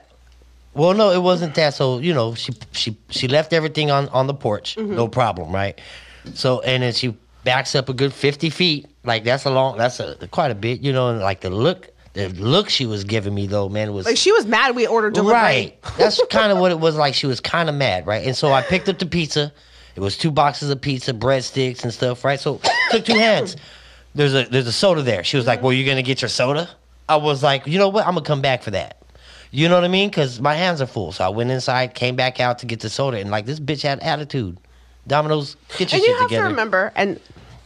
Well, 0.75 0.95
no, 0.95 1.11
it 1.11 1.23
wasn't 1.23 1.55
that. 1.57 1.75
So 1.75 1.99
you 1.99 2.15
know, 2.15 2.35
she 2.35 2.53
she 2.73 2.97
she 3.11 3.27
left 3.29 3.53
everything 3.53 3.91
on 3.91 4.09
on 4.11 4.27
the 4.29 4.35
porch, 4.35 4.77
Mm-hmm. 4.77 4.95
no 4.95 5.09
problem, 5.09 5.53
right? 5.53 5.81
So 6.35 6.61
and 6.63 6.83
then 6.83 6.93
she 6.93 7.15
backs 7.45 7.75
up 7.75 7.89
a 7.89 7.95
good 7.95 8.13
fifty 8.13 8.51
feet. 8.51 8.87
Like 9.05 9.25
that's 9.25 9.45
a 9.45 9.51
long. 9.51 9.77
That's 9.77 10.01
a 10.01 10.17
quite 10.31 10.51
a 10.51 10.55
bit. 10.55 10.81
You 10.81 10.93
know, 10.93 11.11
and 11.11 11.21
like 11.21 11.41
the 11.41 11.51
look, 11.51 11.91
the 12.15 12.29
look 12.31 12.69
she 12.69 12.87
was 12.87 13.05
giving 13.05 13.35
me 13.35 13.47
though, 13.47 13.69
man, 13.69 13.93
was 13.93 14.07
like 14.07 14.17
she 14.17 14.33
was 14.33 14.47
mad. 14.47 14.75
We 14.75 14.87
ordered 14.87 15.15
delivery. 15.15 15.41
Right. 15.41 15.83
That's 15.99 16.21
kind 16.31 16.51
of 16.51 16.59
what 16.59 16.71
it 16.73 16.81
was 16.81 16.97
like. 16.97 17.15
She 17.15 17.27
was 17.27 17.41
kind 17.41 17.69
of 17.69 17.75
mad, 17.75 18.07
right? 18.07 18.27
And 18.27 18.37
so 18.37 18.53
I 18.53 18.63
picked 18.63 18.89
up 18.89 18.99
the 18.99 19.07
pizza. 19.07 19.53
It 19.97 20.01
was 20.01 20.17
two 20.17 20.31
boxes 20.31 20.71
of 20.71 20.81
pizza, 20.81 21.13
breadsticks 21.13 21.85
and 21.85 21.93
stuff, 21.93 22.25
right? 22.25 22.41
So 22.41 22.61
took 22.91 23.05
two 23.05 23.15
hands. 23.15 23.57
There's 24.15 24.35
a 24.35 24.45
there's 24.45 24.67
a 24.67 24.73
soda 24.73 25.03
there. 25.03 25.25
She 25.25 25.37
was 25.37 25.47
like, 25.47 25.63
"Well, 25.63 25.73
you're 25.73 25.87
gonna 25.87 26.03
get 26.03 26.23
your 26.23 26.29
soda?" 26.29 26.69
I 27.09 27.17
was 27.17 27.43
like, 27.43 27.67
"You 27.67 27.79
know 27.79 27.89
what? 27.89 28.07
I'm 28.07 28.15
gonna 28.15 28.27
come 28.27 28.41
back 28.41 28.63
for 28.63 28.71
that." 28.71 29.03
You 29.51 29.69
know 29.69 29.77
what 29.77 29.85
I 29.85 29.89
mean? 29.89 30.09
Because 30.09 30.41
my 30.41 30.55
hands 30.55 30.83
are 30.83 30.87
full. 30.87 31.13
So 31.13 31.25
I 31.25 31.29
went 31.29 31.51
inside, 31.51 31.95
came 31.95 32.17
back 32.17 32.41
out 32.41 32.59
to 32.59 32.67
get 32.67 32.81
the 32.81 32.91
soda, 32.91 33.19
and 33.19 33.31
like 33.31 33.47
this 33.47 33.61
bitch 33.61 33.83
had 33.83 34.01
attitude. 34.01 34.59
Domino's, 35.07 35.57
get 35.79 35.93
your 35.93 35.97
and 35.99 36.03
shit 36.03 36.03
you 36.09 36.15
have 36.15 36.29
together. 36.29 36.45
to 36.45 36.51
remember 36.51 36.93
and 36.97 37.21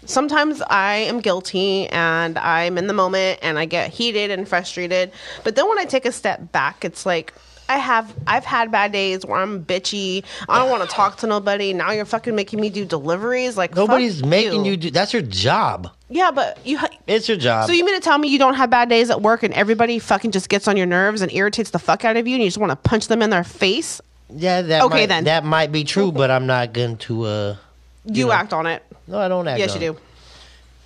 sometimes 0.04 0.62
i 0.70 0.94
am 0.94 1.20
guilty 1.20 1.86
and 1.88 2.38
i'm 2.38 2.78
in 2.78 2.86
the 2.86 2.94
moment 2.94 3.38
and 3.42 3.58
i 3.58 3.64
get 3.66 3.90
heated 3.92 4.30
and 4.30 4.48
frustrated 4.48 5.12
but 5.44 5.54
then 5.54 5.68
when 5.68 5.78
i 5.78 5.84
take 5.84 6.06
a 6.06 6.12
step 6.12 6.50
back 6.50 6.82
it's 6.84 7.04
like 7.04 7.34
i 7.68 7.76
have 7.76 8.14
i've 8.26 8.44
had 8.44 8.70
bad 8.72 8.90
days 8.90 9.26
where 9.26 9.38
i'm 9.38 9.62
bitchy 9.64 10.24
i 10.48 10.58
don't 10.58 10.70
want 10.70 10.82
to 10.82 10.88
talk 10.88 11.18
to 11.18 11.26
nobody 11.26 11.74
now 11.74 11.90
you're 11.92 12.06
fucking 12.06 12.34
making 12.34 12.58
me 12.58 12.70
do 12.70 12.86
deliveries 12.86 13.56
like 13.58 13.74
Nobody's 13.76 14.24
making 14.24 14.64
you. 14.64 14.78
do 14.78 14.90
That's 14.90 15.12
your 15.12 15.20
job. 15.20 15.90
yeah 16.08 16.30
but 16.30 16.58
you 16.66 16.78
ha- 16.78 16.88
It's 17.06 17.28
your 17.28 17.36
job. 17.36 17.66
so 17.66 17.72
you 17.74 17.84
mean 17.84 17.94
to 17.94 18.00
tell 18.00 18.16
me 18.16 18.28
you 18.28 18.38
don't 18.38 18.54
have 18.54 18.70
bad 18.70 18.88
days 18.88 19.10
at 19.10 19.20
work 19.20 19.42
and 19.42 19.52
everybody 19.52 19.98
fucking 19.98 20.30
just 20.30 20.48
gets 20.48 20.66
on 20.66 20.78
your 20.78 20.86
nerves 20.86 21.20
and 21.20 21.30
irritates 21.32 21.68
the 21.70 21.78
fuck 21.78 22.06
out 22.06 22.16
of 22.16 22.26
you 22.26 22.34
and 22.34 22.42
you 22.42 22.48
just 22.48 22.56
want 22.58 22.70
to 22.70 22.76
punch 22.76 23.08
them 23.08 23.20
in 23.20 23.28
their 23.28 23.44
face 23.44 24.00
yeah, 24.30 24.62
that 24.62 24.82
Okay, 24.82 25.00
might, 25.00 25.06
then. 25.06 25.24
that 25.24 25.44
might 25.44 25.72
be 25.72 25.84
true, 25.84 26.12
but 26.12 26.30
I'm 26.30 26.46
not 26.46 26.72
going 26.72 26.96
to. 26.98 27.24
uh 27.24 27.56
you, 28.04 28.26
know. 28.26 28.32
act 28.32 28.52
on 28.54 28.66
it 28.66 28.82
No, 29.06 29.18
I 29.18 29.28
don't 29.28 29.46
act. 29.48 29.58
yes 29.58 29.74
you 29.74 29.80
do 29.80 29.96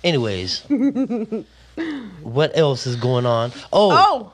Anyways, 0.03 0.63
what 2.23 2.57
else 2.57 2.85
is 2.85 2.97
going 2.97 3.25
on? 3.25 3.51
Oh, 3.71 3.91
oh 3.93 4.33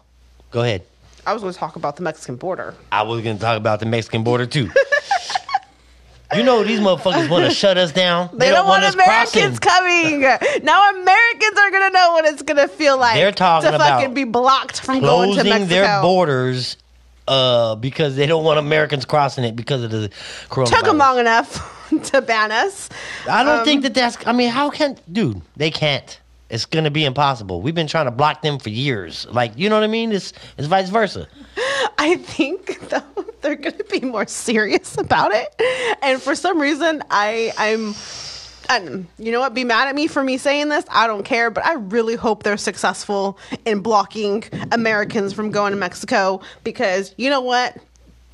go 0.51 0.63
ahead. 0.63 0.81
i 1.27 1.33
was 1.33 1.43
going 1.43 1.53
to 1.53 1.59
talk 1.59 1.75
about 1.75 1.95
the 1.95 2.01
mexican 2.01 2.35
border 2.37 2.73
I 2.91 3.03
was 3.03 3.21
going 3.23 3.37
to 3.37 3.41
talk 3.41 3.57
about 3.57 3.79
the 3.79 3.85
Mexican 3.85 4.23
border 4.23 4.47
too. 4.47 4.71
you 6.35 6.43
know 6.43 6.63
these 6.63 6.79
motherfuckers 6.79 7.29
want 7.29 7.45
to 7.45 7.51
shut 7.51 7.77
us 7.77 7.91
down. 7.91 8.29
They, 8.33 8.49
don't, 8.49 8.67
want, 8.67 8.83
us 8.83 8.93
Americans 8.95 9.59
crossing. 9.59 10.21
coming. 10.21 10.63
Now 10.63 10.89
Americans 10.91 11.57
are 11.57 11.71
gonna 11.71 11.89
know 11.91 12.11
what 12.13 12.25
it's 12.25 12.41
gonna 12.41 12.67
feel 12.67 12.97
like. 12.97 13.15
They're 13.15 13.31
talking 13.31 13.69
to 13.69 13.75
about 13.75 13.99
fucking 13.99 14.13
be 14.13 14.23
blocked 14.25 14.81
from 14.81 14.99
going 15.01 15.29
to 15.29 15.35
closing 15.35 15.49
Mexico. 15.49 15.69
their 15.69 16.01
borders 16.01 16.77
uh, 17.29 17.75
because 17.75 18.15
they 18.17 18.25
don't 18.25 18.43
want 18.43 18.59
Americans 18.59 19.05
crossing 19.05 19.43
it 19.45 19.55
because 19.55 19.83
of 19.83 19.91
the 19.91 20.09
coronavirus. 20.49 20.69
Took 20.71 20.85
them 20.85 20.97
long 20.97 21.19
enough 21.19 21.89
to 22.05 22.21
ban 22.21 22.51
us. 22.51 22.89
I 23.29 23.43
don't 23.43 23.59
Um, 23.59 23.65
think 23.65 23.83
that 23.83 23.93
that's. 23.93 24.17
I 24.25 24.33
mean, 24.33 24.49
how 24.49 24.69
can, 24.69 24.97
dude? 25.11 25.41
They 25.55 25.71
can't. 25.71 26.19
It's 26.49 26.65
gonna 26.65 26.89
be 26.91 27.05
impossible. 27.05 27.61
We've 27.61 27.75
been 27.75 27.85
trying 27.87 28.05
to 28.05 28.11
block 28.11 28.41
them 28.41 28.57
for 28.57 28.69
years. 28.69 29.27
Like, 29.29 29.51
you 29.55 29.69
know 29.69 29.75
what 29.75 29.83
I 29.83 29.87
mean? 29.87 30.11
It's 30.11 30.33
it's 30.57 30.67
vice 30.67 30.89
versa. 30.89 31.27
I 31.99 32.15
think 32.15 32.79
though 32.89 33.25
they're 33.41 33.55
gonna 33.55 33.83
be 33.91 33.99
more 34.01 34.25
serious 34.25 34.97
about 34.97 35.31
it, 35.33 35.61
and 36.01 36.19
for 36.21 36.33
some 36.35 36.59
reason, 36.59 37.03
I 37.11 37.53
I'm. 37.57 37.93
And 38.69 39.07
you 39.17 39.31
know 39.31 39.39
what? 39.39 39.53
Be 39.53 39.63
mad 39.63 39.87
at 39.87 39.95
me 39.95 40.07
for 40.07 40.23
me 40.23 40.37
saying 40.37 40.69
this. 40.69 40.85
I 40.89 41.07
don't 41.07 41.23
care, 41.23 41.49
but 41.49 41.65
I 41.65 41.73
really 41.73 42.15
hope 42.15 42.43
they're 42.43 42.55
successful 42.55 43.37
in 43.65 43.81
blocking 43.81 44.43
Americans 44.71 45.33
from 45.33 45.49
going 45.49 45.71
to 45.71 45.77
Mexico 45.77 46.41
because 46.63 47.13
you 47.17 47.29
know 47.29 47.41
what? 47.41 47.77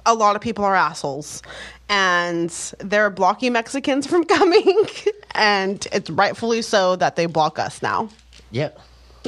A 0.05 0.13
lot 0.13 0.35
of 0.35 0.41
people 0.41 0.63
are 0.65 0.75
assholes 0.75 1.41
and 1.89 2.49
they're 2.79 3.09
blocking 3.09 3.53
Mexicans 3.53 4.07
from 4.09 4.25
coming, 4.25 4.85
and 5.31 5.87
it's 5.91 6.09
rightfully 6.09 6.61
so 6.61 6.95
that 6.97 7.15
they 7.15 7.25
block 7.25 7.59
us 7.59 7.81
now. 7.81 8.09
Yep. 8.51 8.79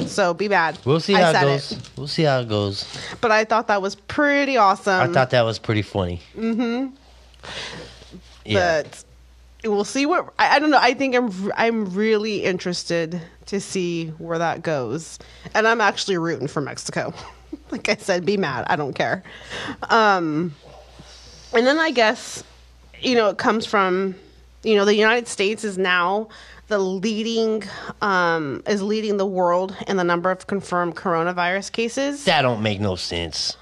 So 0.06 0.32
be 0.32 0.48
mad. 0.48 0.78
We'll 0.84 1.00
see 1.00 1.14
I 1.14 1.32
how 1.32 1.40
it 1.40 1.42
goes. 1.42 1.90
We'll 1.96 2.06
see 2.06 2.22
how 2.22 2.40
it 2.40 2.48
goes. 2.48 2.86
But 3.20 3.32
I 3.32 3.44
thought 3.44 3.66
that 3.66 3.82
was 3.82 3.96
pretty 3.96 4.56
awesome. 4.56 5.10
I 5.10 5.12
thought 5.12 5.30
that 5.30 5.42
was 5.42 5.58
pretty 5.58 5.82
funny. 5.82 6.20
Mm-hmm. 6.36 6.94
Yeah. 8.44 8.82
but 8.82 9.04
we'll 9.64 9.84
see 9.84 10.06
what 10.06 10.32
I, 10.38 10.56
I 10.56 10.58
don't 10.58 10.70
know. 10.70 10.78
I 10.80 10.94
think 10.94 11.14
I'm 11.14 11.52
I'm 11.56 11.94
really 11.94 12.44
interested 12.44 13.20
to 13.46 13.60
see 13.60 14.08
where 14.18 14.38
that 14.38 14.62
goes, 14.62 15.18
and 15.54 15.66
I'm 15.66 15.80
actually 15.80 16.18
rooting 16.18 16.48
for 16.48 16.60
Mexico. 16.60 17.12
like 17.70 17.88
I 17.88 17.96
said, 17.96 18.24
be 18.24 18.36
mad. 18.36 18.66
I 18.68 18.76
don't 18.76 18.94
care. 18.94 19.22
Um, 19.84 20.54
and 21.52 21.66
then 21.66 21.78
I 21.78 21.90
guess 21.90 22.44
you 23.00 23.14
know 23.14 23.28
it 23.28 23.38
comes 23.38 23.66
from 23.66 24.14
you 24.62 24.76
know 24.76 24.84
the 24.84 24.94
United 24.94 25.28
States 25.28 25.64
is 25.64 25.78
now 25.78 26.28
the 26.68 26.78
leading 26.78 27.64
um, 28.02 28.62
is 28.66 28.82
leading 28.82 29.16
the 29.16 29.26
world 29.26 29.76
in 29.86 29.96
the 29.96 30.04
number 30.04 30.30
of 30.30 30.46
confirmed 30.46 30.96
coronavirus 30.96 31.72
cases. 31.72 32.24
that 32.24 32.42
don't 32.42 32.62
make 32.62 32.80
no 32.80 32.94
sense. 32.94 33.56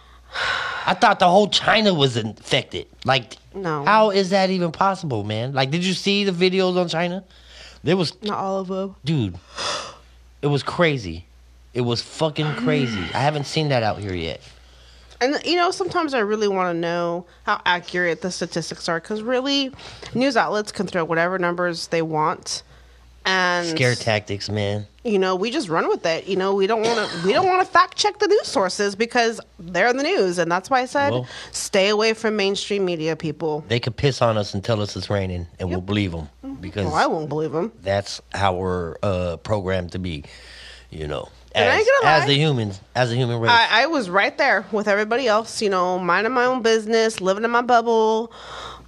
I 0.89 0.95
thought 0.95 1.19
the 1.19 1.29
whole 1.29 1.49
China 1.49 1.93
was 1.93 2.17
infected. 2.17 2.87
Like, 3.05 3.37
No. 3.55 3.85
how 3.85 4.11
is 4.11 4.31
that 4.31 4.51
even 4.51 4.71
possible, 4.73 5.25
man? 5.25 5.53
Like, 5.53 5.71
did 5.71 5.85
you 5.85 5.95
see 5.95 6.25
the 6.25 6.33
videos 6.33 6.77
on 6.81 6.89
China? 6.89 7.25
There 7.83 7.97
was 7.97 8.21
Not 8.23 8.39
all 8.39 8.61
of 8.61 8.69
them. 8.69 8.97
dude, 9.05 9.39
it 10.43 10.47
was 10.49 10.63
crazy. 10.63 11.27
It 11.75 11.81
was 11.83 12.01
fucking 12.03 12.55
crazy. 12.57 13.01
I 13.15 13.19
haven't 13.19 13.45
seen 13.45 13.69
that 13.69 13.83
out 13.83 13.99
here 13.99 14.15
yet. 14.15 14.41
And 15.21 15.39
you 15.45 15.57
know, 15.57 15.71
sometimes 15.71 16.15
I 16.15 16.19
really 16.21 16.49
want 16.49 16.75
to 16.75 16.79
know 16.79 17.27
how 17.45 17.61
accurate 17.67 18.21
the 18.23 18.31
statistics 18.31 18.89
are 18.89 19.01
because 19.01 19.23
really, 19.23 19.73
news 20.15 20.37
outlets 20.37 20.73
can 20.73 20.87
throw 20.87 21.05
whatever 21.05 21.39
numbers 21.39 21.89
they 21.89 22.03
want, 22.03 22.63
and 23.27 23.67
Scare 23.69 23.95
tactics, 23.97 24.49
man. 24.49 24.87
you 25.05 25.19
know, 25.19 25.35
we 25.35 25.51
just 25.51 25.69
run 25.69 25.89
with 25.89 26.07
it. 26.07 26.27
You 26.27 26.37
know, 26.37 26.55
we 26.55 26.67
don't 26.67 26.83
want 26.83 27.11
to 27.11 27.27
we 27.27 27.33
don't 27.33 27.47
want 27.47 27.61
to 27.61 27.67
fact 27.67 27.97
check 27.97 28.19
the 28.19 28.29
news 28.29 28.47
sources 28.47 28.95
because 28.95 29.41
they're 29.59 29.89
in 29.89 29.97
the 29.97 30.03
news, 30.05 30.39
and 30.39 30.51
that's 30.51 30.71
why 30.71 30.81
I 30.81 30.87
said 30.87 31.11
Well- 31.11 31.27
stay 31.51 31.89
away 31.89 32.15
from 32.15 32.37
mainstream 32.37 32.85
media, 32.85 33.17
people. 33.17 33.65
They 33.69 33.81
could 33.81 33.97
piss 33.97 34.23
on 34.23 34.39
us 34.39 34.55
and 34.55 34.63
tell 34.65 34.81
us 34.81 34.97
it's 34.97 35.11
raining, 35.11 35.47
and 35.59 35.69
we'll 35.69 35.81
believe 35.81 36.13
them 36.13 36.29
because 36.61 36.87
Well, 36.87 36.95
I 36.95 37.07
won't 37.07 37.29
believe 37.29 37.53
them. 37.53 37.73
that's 37.83 38.21
how 38.33 38.55
we're 38.55 38.97
uh, 39.03 39.37
programmed 39.39 39.93
to 39.93 39.99
be. 39.99 40.25
You 40.89 41.09
know, 41.09 41.29
as, 41.53 41.85
as 42.05 42.27
the 42.27 42.35
humans, 42.35 42.81
as 42.95 43.11
a 43.11 43.17
human 43.17 43.41
race. 43.41 43.51
I, 43.51 43.83
I 43.83 43.87
was 43.87 44.09
right 44.09 44.39
there 44.39 44.65
with 44.71 44.87
everybody 44.87 45.27
else, 45.27 45.61
you 45.61 45.69
know, 45.69 45.99
minding 45.99 46.33
my 46.33 46.45
own 46.45 46.63
business, 46.63 47.21
living 47.21 47.43
in 47.43 47.51
my 47.51 47.61
bubble, 47.63 48.33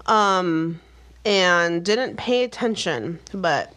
um, 0.06 0.80
and 1.24 1.84
didn't 1.84 2.16
pay 2.16 2.44
attention. 2.44 3.18
But 3.34 3.74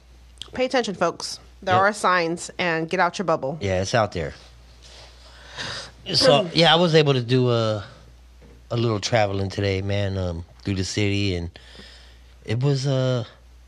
pay 0.53 0.65
attention, 0.65 0.95
folks. 0.95 1.39
There 1.63 1.75
Yep. 1.75 1.81
are 1.81 1.93
signs, 1.93 2.49
and 2.57 2.89
get 2.89 2.99
out 2.99 3.19
your 3.19 3.25
bubble. 3.25 3.57
Yeah, 3.61 3.81
it's 3.81 3.93
out 3.93 4.11
there. 4.13 4.33
So 6.13 6.49
yeah, 6.53 6.73
I 6.73 6.75
was 6.77 6.95
able 6.95 7.13
to 7.13 7.21
do 7.21 7.51
a 7.51 7.83
a 8.71 8.77
little 8.77 8.99
traveling 8.99 9.49
today, 9.49 9.81
man, 9.81 10.17
um, 10.17 10.45
through 10.63 10.75
the 10.75 10.83
city, 10.85 11.35
and 11.35 11.49
it 12.45 12.61
was 12.63 12.87
uh 12.87 13.25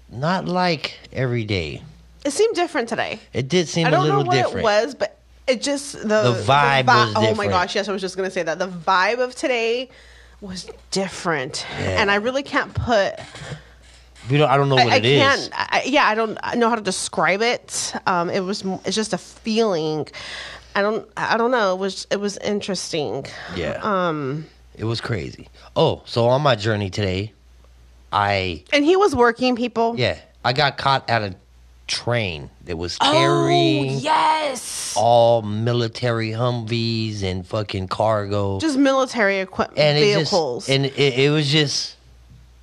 not 0.10 0.46
like 0.48 0.98
every 1.12 1.43
day. 1.46 1.82
It 2.26 2.32
seemed 2.32 2.56
different 2.56 2.89
today. 2.89 3.19
It 3.34 3.50
did 3.50 3.67
seem 3.67 3.86
I 3.86 3.89
a 3.89 3.91
don't 3.91 4.08
know 4.08 4.17
little 4.17 4.26
what 4.28 4.36
different. 4.36 4.60
it 4.60 4.63
was, 4.63 4.96
but 4.96 5.17
it 5.48 5.62
just 5.62 5.93
the 5.93 6.08
The 6.08 6.43
vibe 6.48 6.86
was 6.88 7.13
Oh 7.15 7.36
my 7.36 7.48
gosh, 7.48 7.76
yes, 7.76 7.88
I 7.88 7.91
was 7.91 8.02
just 8.02 8.15
gonna 8.17 8.32
say 8.32 8.43
that 8.43 8.60
the 8.60 8.67
vibe 8.67 9.19
of 9.19 9.36
today 9.36 9.89
was 10.41 10.67
different, 10.91 11.65
Yeah. 11.80 12.02
and 12.02 12.10
I 12.10 12.15
really 12.15 12.43
can't 12.43 12.74
put 12.74 13.15
We 14.30 14.38
don't. 14.38 14.50
I 14.50 14.58
don't 14.58 14.70
know 14.70 14.78
I, 14.78 14.84
what 14.86 14.94
I 14.94 14.98
it 14.98 15.06
is. 15.06 15.22
can't. 15.22 15.52
I, 15.54 15.84
yeah, 15.86 16.08
I 16.08 16.16
don't 16.16 16.38
know 16.56 16.70
how 16.70 16.76
to 16.76 16.82
describe 16.82 17.42
it. 17.42 17.94
Um, 18.08 18.30
it 18.30 18.40
was. 18.42 18.64
It's 18.86 18.96
just 18.96 19.14
a 19.14 19.18
feeling. 19.18 20.08
I 20.76 20.82
don't. 20.82 21.08
I 21.18 21.38
don't 21.38 21.52
know. 21.52 21.74
It 21.74 21.80
was. 21.80 22.08
It 22.12 22.20
was 22.20 22.38
interesting. 22.38 23.26
Yeah. 23.56 23.80
Um. 23.84 24.46
It 24.76 24.86
was 24.86 25.02
crazy. 25.02 25.50
Oh, 25.76 26.02
so 26.06 26.28
on 26.28 26.42
my 26.42 26.56
journey 26.56 26.90
today, 26.90 27.34
I 28.12 28.64
And 28.74 28.84
he 28.86 28.96
was 28.96 29.16
working. 29.16 29.56
People. 29.56 29.96
yeah, 29.98 30.18
I 30.44 30.54
got 30.54 30.78
caught 30.78 31.10
at 31.10 31.22
a 31.22 31.36
train 31.86 32.50
that 32.66 32.78
was 32.78 32.98
carrying 32.98 33.92
Oh 33.92 34.00
yes. 34.00 34.96
all 34.98 35.42
military 35.42 36.30
Humvees 36.32 37.24
and 37.24 37.46
fucking 37.46 37.88
cargo. 37.90 38.60
Just 38.60 38.78
military 38.78 39.40
equipment 39.40 39.80
and 39.80 40.00
vehicles. 40.00 40.66
just 40.66 40.70
and 40.76 40.86
it, 40.86 41.20
it 41.20 41.30
was 41.30 41.52
just 41.52 41.96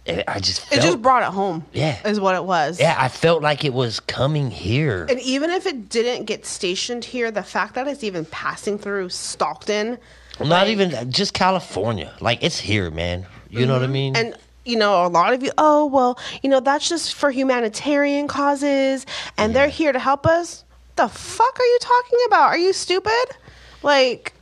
it, 0.06 0.24
I 0.26 0.40
just 0.40 0.72
it 0.72 0.80
just 0.80 1.02
brought 1.02 1.22
it 1.22 1.32
home. 1.34 1.64
Yeah. 1.72 2.06
Is 2.08 2.18
what 2.18 2.34
it 2.34 2.44
was. 2.44 2.80
yeah 2.80 2.96
I 2.98 3.08
felt 3.08 3.42
like 3.42 3.64
it 3.64 3.74
was 3.74 4.00
coming 4.00 4.50
here. 4.50 5.06
And 5.08 5.20
even 5.20 5.50
if 5.50 5.66
it 5.66 5.88
didn't 5.88 6.24
get 6.24 6.46
stationed 6.46 7.04
here, 7.04 7.30
the 7.30 7.42
fact 7.42 7.74
that 7.74 7.86
it's 7.86 8.02
even 8.02 8.24
passing 8.24 8.78
through 8.78 9.10
Stockton, 9.10 9.98
Not 10.38 10.48
like- 10.48 10.68
even 10.68 11.10
just 11.10 11.34
California. 11.34 12.14
Like 12.20 12.42
it's 12.42 12.58
here, 12.58 12.90
man. 12.90 13.26
You 13.50 13.66
know 13.66 13.72
what 13.72 13.82
I 13.82 13.86
mm-hmm. 13.86 13.92
mean? 13.92 14.16
And 14.16 14.36
you 14.64 14.76
know, 14.76 15.04
a 15.04 15.08
lot 15.08 15.32
of 15.32 15.42
you, 15.42 15.50
oh 15.58 15.86
well, 15.86 16.18
you 16.42 16.48
know, 16.48 16.60
that's 16.60 16.88
just 16.88 17.14
for 17.14 17.30
humanitarian 17.30 18.28
causes, 18.28 19.06
and 19.36 19.54
they're 19.54 19.68
here 19.68 19.92
to 19.92 19.98
help 19.98 20.26
us. 20.26 20.64
The 20.96 21.08
fuck 21.08 21.58
are 21.58 21.64
you 21.64 21.78
talking 21.80 22.18
about? 22.26 22.48
Are 22.48 22.58
you 22.58 22.72
stupid? 22.72 23.24
Like, 23.82 24.32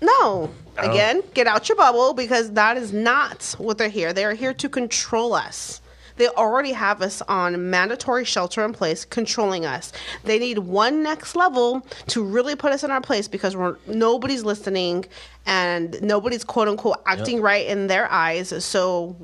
no. 0.00 0.50
Don't- 0.82 0.90
Again, 0.90 1.22
get 1.34 1.46
out 1.46 1.68
your 1.68 1.76
bubble 1.76 2.14
because 2.14 2.52
that 2.52 2.76
is 2.76 2.92
not 2.92 3.54
what 3.58 3.78
they're 3.78 3.88
here. 3.88 4.12
They 4.12 4.24
are 4.24 4.34
here 4.34 4.54
to 4.54 4.68
control 4.68 5.34
us. 5.34 5.80
They 6.16 6.26
already 6.28 6.72
have 6.72 7.00
us 7.00 7.22
on 7.28 7.70
mandatory 7.70 8.24
shelter 8.24 8.64
in 8.64 8.72
place, 8.72 9.04
controlling 9.04 9.64
us. 9.64 9.92
They 10.24 10.40
need 10.40 10.58
one 10.58 11.00
next 11.04 11.36
level 11.36 11.86
to 12.08 12.24
really 12.24 12.56
put 12.56 12.72
us 12.72 12.82
in 12.82 12.90
our 12.90 13.00
place 13.00 13.28
because 13.28 13.54
we're 13.56 13.76
nobody's 13.86 14.42
listening 14.42 15.04
and 15.46 15.96
nobody's 16.02 16.42
quote 16.42 16.66
unquote 16.66 17.00
acting 17.06 17.40
right 17.40 17.64
in 17.66 17.86
their 17.86 18.10
eyes. 18.10 18.52
So, 18.64 19.14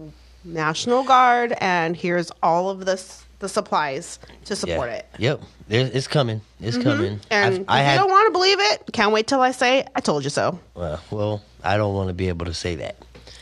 National 0.44 1.02
Guard, 1.02 1.54
and 1.58 1.96
here's 1.96 2.30
all 2.44 2.70
of 2.70 2.84
this 2.84 3.23
the 3.44 3.48
supplies 3.48 4.18
to 4.46 4.56
support 4.56 4.88
yeah. 4.90 4.96
it. 4.96 5.06
Yep. 5.18 5.42
It's 5.68 6.08
coming. 6.08 6.40
It's 6.60 6.76
mm-hmm. 6.76 6.88
coming. 6.88 7.20
And 7.30 7.54
I've- 7.54 7.64
I 7.68 7.80
if 7.80 7.86
had 7.86 7.92
you 7.92 7.98
don't 8.00 8.10
want 8.10 8.26
to 8.28 8.32
believe 8.32 8.58
it, 8.58 8.82
can't 8.92 9.12
wait 9.12 9.26
till 9.26 9.40
I 9.40 9.52
say 9.52 9.86
I 9.94 10.00
told 10.00 10.24
you 10.24 10.30
so. 10.30 10.58
well, 10.74 11.00
well, 11.10 11.42
I 11.62 11.76
don't 11.76 11.94
want 11.94 12.08
to 12.08 12.14
be 12.14 12.28
able 12.28 12.46
to 12.46 12.54
say 12.54 12.74
that. 12.76 12.96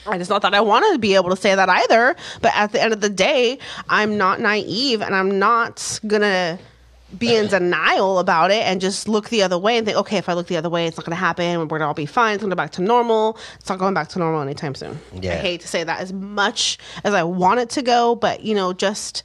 I 0.07 0.19
just 0.19 0.31
not 0.31 0.43
that 0.43 0.53
I 0.53 0.61
wanted 0.61 0.93
to 0.93 0.99
be 0.99 1.15
able 1.15 1.31
to 1.31 1.37
say 1.37 1.55
that 1.55 1.69
either. 1.69 2.17
But 2.41 2.53
at 2.57 2.73
the 2.73 2.83
end 2.83 2.93
of 2.93 3.01
the 3.01 3.09
day, 3.09 3.59
I'm 3.89 4.19
not 4.19 4.41
naive 4.41 5.01
and 5.01 5.15
I'm 5.15 5.39
not 5.39 6.01
gonna 6.07 6.59
be 7.17 7.37
in 7.37 7.45
uh-uh. 7.45 7.59
denial 7.59 8.19
about 8.19 8.51
it 8.51 8.65
and 8.65 8.81
just 8.81 9.07
look 9.09 9.29
the 9.29 9.43
other 9.43 9.59
way 9.59 9.77
and 9.77 9.87
think, 9.87 9.99
okay, 9.99 10.17
if 10.17 10.29
I 10.29 10.33
look 10.33 10.49
the 10.49 10.57
other 10.57 10.71
way, 10.71 10.87
it's 10.87 10.97
not 10.97 11.07
gonna 11.07 11.15
happen. 11.15 11.61
We're 11.61 11.79
gonna 11.79 11.87
all 11.87 11.95
be 11.95 12.07
fine. 12.07 12.35
It's 12.35 12.43
gonna 12.43 12.55
go 12.55 12.57
back 12.57 12.73
to 12.73 12.83
normal. 12.83 13.39
It's 13.61 13.69
not 13.69 13.79
going 13.79 13.95
back 13.95 14.09
to 14.11 14.19
normal 14.19 14.41
anytime 14.41 14.75
soon. 14.75 14.99
Yeah. 15.21 15.35
I 15.35 15.37
hate 15.37 15.61
to 15.61 15.69
say 15.69 15.85
that 15.85 16.01
as 16.01 16.13
much 16.13 16.79
as 17.05 17.15
I 17.15 17.23
want 17.23 17.61
it 17.61 17.71
to 17.71 17.83
go, 17.83 18.17
but 18.17 18.43
you 18.43 18.55
know, 18.55 18.73
just 18.73 19.23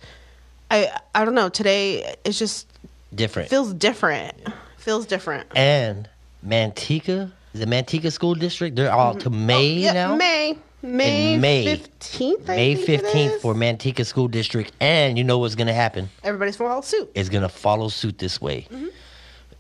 I 0.72 0.92
I 1.16 1.26
don't 1.26 1.36
know. 1.36 1.50
Today 1.50 2.16
it's 2.26 2.38
just 2.40 2.68
Different. 3.14 3.50
feels 3.50 3.74
different. 3.74 4.34
Feels 4.78 5.06
different. 5.06 5.48
and 5.56 6.08
Manteca, 6.46 7.32
the 7.54 7.66
Manteca 7.66 8.12
School 8.12 8.36
District, 8.36 8.76
they're 8.76 8.92
all 8.92 9.16
to 9.16 9.30
May 9.30 9.74
Yep, 9.74 9.94
now. 9.94 10.16
May. 10.16 10.58
May 10.84 11.38
May. 11.38 11.66
fifteenth. 11.78 12.48
May 12.48 12.76
15th 12.76 13.42
for 13.42 13.54
Manteca 13.56 14.06
School 14.06 14.28
District. 14.28 14.72
And 14.80 15.18
you 15.18 15.24
know 15.24 15.40
what's 15.40 15.56
going 15.56 15.68
to 15.68 15.74
happen? 15.74 16.10
everybody's 16.24 16.56
full 16.56 16.82
suit. 16.84 17.10
It's 17.16 17.30
going 17.30 17.42
to 17.42 17.50
follow 17.50 17.90
suit 17.90 18.20
this 18.20 18.40
way. 18.40 18.68
Mm-hmm. 18.72 18.88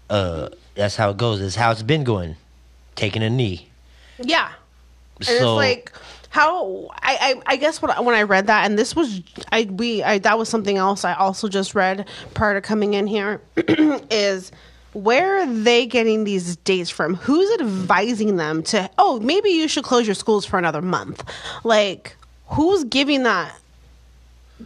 Uh, 0.10 0.50
that's 0.76 0.96
how 0.96 1.10
it 1.10 1.18
goes. 1.18 1.40
That's 1.42 1.56
how 1.56 1.72
it's 1.72 1.82
been 1.82 2.04
going. 2.04 2.36
Taking 2.96 3.24
a 3.24 3.30
knee. 3.30 3.68
Yeah. 4.20 4.52
And 5.18 5.26
so, 5.26 5.34
it's 5.34 5.44
like 5.68 5.92
how 6.38 6.88
I, 7.02 7.18
I 7.48 7.54
I 7.54 7.56
guess 7.58 7.82
what 7.82 7.90
I- 7.98 8.02
when 8.02 8.14
I 8.14 8.22
read 8.22 8.46
that 8.48 8.66
and 8.66 8.78
this 8.78 8.96
was 8.96 9.22
I 9.52 9.68
we 9.72 10.04
I 10.04 10.20
that 10.20 10.38
was 10.38 10.50
something 10.50 10.78
else 10.78 11.04
I 11.04 11.14
also 11.16 11.48
just 11.48 11.74
read 11.74 12.08
prior 12.36 12.54
to 12.54 12.62
coming 12.62 12.94
in 12.94 13.08
here 13.08 13.42
is 14.12 14.52
where 14.94 15.42
are 15.42 15.46
they 15.46 15.86
getting 15.86 16.24
these 16.24 16.56
dates 16.58 16.90
from? 16.90 17.16
Who's 17.16 17.60
advising 17.60 18.38
them 18.38 18.62
to 18.64 18.90
oh 19.00 19.20
maybe 19.20 19.50
you 19.50 19.68
should 19.68 19.84
close 19.84 20.06
your 20.08 20.16
schools 20.16 20.46
for 20.46 20.60
another 20.60 20.82
month? 20.82 21.24
Like 21.64 22.16
who's 22.50 22.84
giving 22.84 23.24
that 23.24 23.54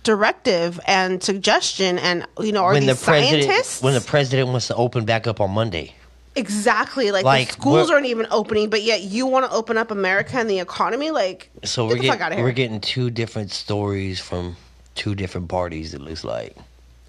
directive 0.03 0.79
and 0.87 1.21
suggestion 1.23 1.99
and 1.99 2.25
you 2.39 2.51
know 2.51 2.63
are 2.63 2.73
when 2.73 2.85
the 2.85 2.93
these 2.93 3.03
president 3.03 3.43
scientists 3.43 3.81
when 3.81 3.93
the 3.93 4.01
president 4.01 4.47
wants 4.49 4.67
to 4.67 4.75
open 4.75 5.05
back 5.05 5.25
up 5.27 5.39
on 5.41 5.51
Monday. 5.51 5.95
Exactly 6.35 7.11
like, 7.11 7.25
Like, 7.25 7.47
the 7.47 7.53
schools 7.53 7.87
we're- 7.87 7.93
aren't 7.95 8.07
even 8.07 8.27
opening 8.31 8.69
but 8.69 8.81
yet 8.83 9.01
you 9.01 9.25
want 9.25 9.45
to 9.45 9.51
open 9.51 9.77
up 9.77 9.91
America 9.91 10.37
and 10.37 10.49
the 10.49 10.59
economy 10.59 11.11
like 11.11 11.49
So 11.63 11.87
Get 11.87 11.95
we're 11.97 12.01
the 12.01 12.07
fuck 12.07 12.17
getting 12.19 12.23
outta 12.25 12.35
here. 12.35 12.43
we're 12.45 12.51
getting 12.51 12.79
two 12.81 13.09
different 13.09 13.51
stories 13.51 14.19
from 14.19 14.55
two 14.95 15.13
different 15.15 15.47
parties. 15.49 15.93
It 15.93 16.01
looks 16.01 16.23
like. 16.23 16.55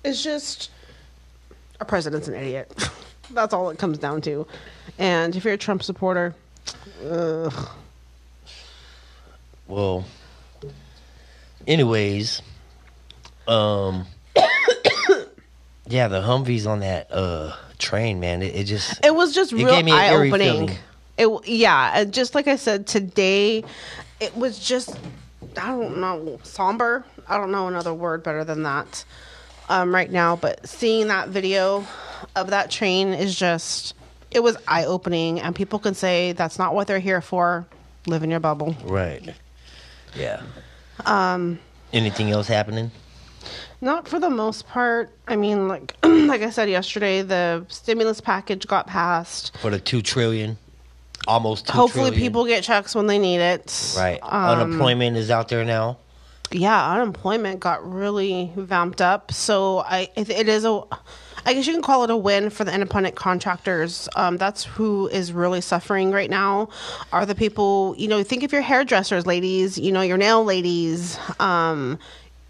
It's 0.05 0.23
just 0.23 0.71
our 1.81 1.87
president's 1.87 2.27
an 2.29 2.35
idiot. 2.35 2.73
That's 3.31 3.55
all 3.55 3.71
it 3.71 3.79
comes 3.79 3.99
down 3.99 4.21
to. 4.23 4.47
And 4.99 5.35
if 5.37 5.45
you're 5.45 5.55
a 5.55 5.59
Trump 5.59 5.83
supporter, 5.83 6.35
ugh. 7.09 7.69
Well, 9.69 10.05
anyways, 11.67 12.43
um, 13.49 14.07
yeah, 15.87 16.09
the 16.09 16.21
Humvees 16.23 16.67
on 16.67 16.81
that 16.81 17.11
uh 17.11 17.57
train, 17.83 18.21
man, 18.21 18.43
it, 18.43 18.55
it 18.55 18.65
just 18.65 19.05
it 19.05 19.15
was 19.15 19.35
just 19.35 19.53
It 19.53 19.57
real 19.57 19.75
gave 19.75 19.85
me 19.85 19.93
an 19.93 19.99
eye 19.99 20.15
opening. 20.15 20.71
It 21.19 21.29
yeah, 21.47 21.93
and 21.95 22.13
just 22.13 22.35
like 22.35 22.49
I 22.49 22.57
said 22.57 22.87
today, 22.87 23.65
it 24.21 24.37
was 24.37 24.59
just 24.59 24.97
I 25.57 25.69
don't 25.69 25.99
know 25.99 26.39
somber. 26.43 27.05
I 27.29 27.37
don't 27.37 27.51
know 27.51 27.69
another 27.69 27.93
word 27.93 28.23
better 28.23 28.45
than 28.45 28.63
that. 28.63 29.05
Um, 29.69 29.95
right 29.95 30.11
now, 30.11 30.37
but 30.37 30.69
seeing 30.69 31.09
that 31.09 31.29
video 31.29 31.87
of 32.35 32.51
that 32.51 32.71
train 32.71 33.09
is 33.09 33.35
just 33.35 33.95
it 34.31 34.41
was 34.43 34.57
eye 34.67 34.85
opening, 34.85 35.41
and 35.41 35.55
people 35.55 35.79
can 35.79 35.95
say 35.95 36.33
that's 36.33 36.59
not 36.59 36.75
what 36.75 36.87
they're 36.87 36.99
here 36.99 37.21
for. 37.21 37.67
Live 38.07 38.23
in 38.23 38.31
your 38.31 38.41
bubble. 38.41 38.77
right. 38.85 39.35
Yeah. 40.15 40.43
Um. 41.07 41.59
Anything 41.93 42.31
else 42.31 42.49
happening? 42.49 42.91
Not 43.83 44.07
for 44.09 44.19
the 44.21 44.31
most 44.31 44.67
part. 44.69 45.11
I 45.27 45.35
mean, 45.37 45.67
like 45.69 45.95
like 46.05 46.41
I 46.43 46.51
said 46.51 46.71
yesterday, 46.71 47.21
the 47.23 47.67
stimulus 47.69 48.21
package 48.21 48.67
got 48.67 48.87
passed. 48.87 49.57
For 49.59 49.71
the 49.71 49.81
two 49.81 50.01
trillion, 50.03 50.57
almost 51.27 51.67
two 51.67 51.73
Hopefully, 51.73 52.11
trillion. 52.11 52.23
people 52.23 52.47
get 52.47 52.63
checks 52.63 52.95
when 52.95 53.09
they 53.09 53.19
need 53.19 53.39
it. 53.41 53.95
Right. 53.99 54.21
Um, 54.23 54.61
Unemployment 54.61 55.17
is 55.17 55.31
out 55.31 55.49
there 55.49 55.65
now. 55.65 55.99
yeah, 56.53 56.93
unemployment 56.93 57.59
got 57.61 57.85
really 57.85 58.53
vamped 58.57 59.01
up. 59.03 59.33
So 59.33 59.79
I, 59.81 60.09
it, 60.17 60.31
it 60.31 60.49
is 60.49 60.65
a, 60.65 60.83
I 61.45 61.55
guess 61.55 61.67
you 61.67 61.73
can 61.73 61.83
call 61.83 62.05
it 62.05 62.11
a 62.11 62.17
win 62.17 62.51
for 62.51 62.63
the 62.63 62.73
independent 62.73 63.17
contractors. 63.17 64.09
Um, 64.15 64.37
that's 64.37 64.63
who 64.63 65.09
is 65.09 65.33
really 65.33 65.61
suffering 65.61 66.13
right 66.13 66.31
now. 66.31 66.69
Are 67.13 67.27
the 67.27 67.35
people 67.35 67.97
you 67.99 68.07
know? 68.07 68.23
Think 68.23 68.45
of 68.45 68.53
your 68.53 68.63
hairdressers, 68.63 69.27
ladies. 69.27 69.77
You 69.77 69.91
know 69.91 70.03
your 70.03 70.19
nail 70.19 70.45
ladies. 70.45 71.19
Um, 71.41 71.99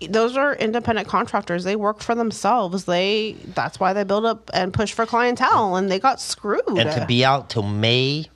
those 0.06 0.36
are 0.36 0.54
independent 0.54 1.08
contractors. 1.08 1.64
They 1.64 1.76
work 1.76 2.00
for 2.00 2.14
themselves. 2.14 2.84
They 2.84 3.36
that's 3.54 3.78
why 3.80 3.92
they 3.92 4.04
build 4.04 4.24
up 4.24 4.50
and 4.54 4.72
push 4.72 4.92
for 4.92 5.06
clientele, 5.06 5.76
and 5.76 5.90
they 5.90 5.98
got 5.98 6.20
screwed. 6.20 6.62
And 6.68 6.90
to 6.92 7.04
be 7.06 7.24
out 7.24 7.50
till 7.50 7.62
May 7.62 8.26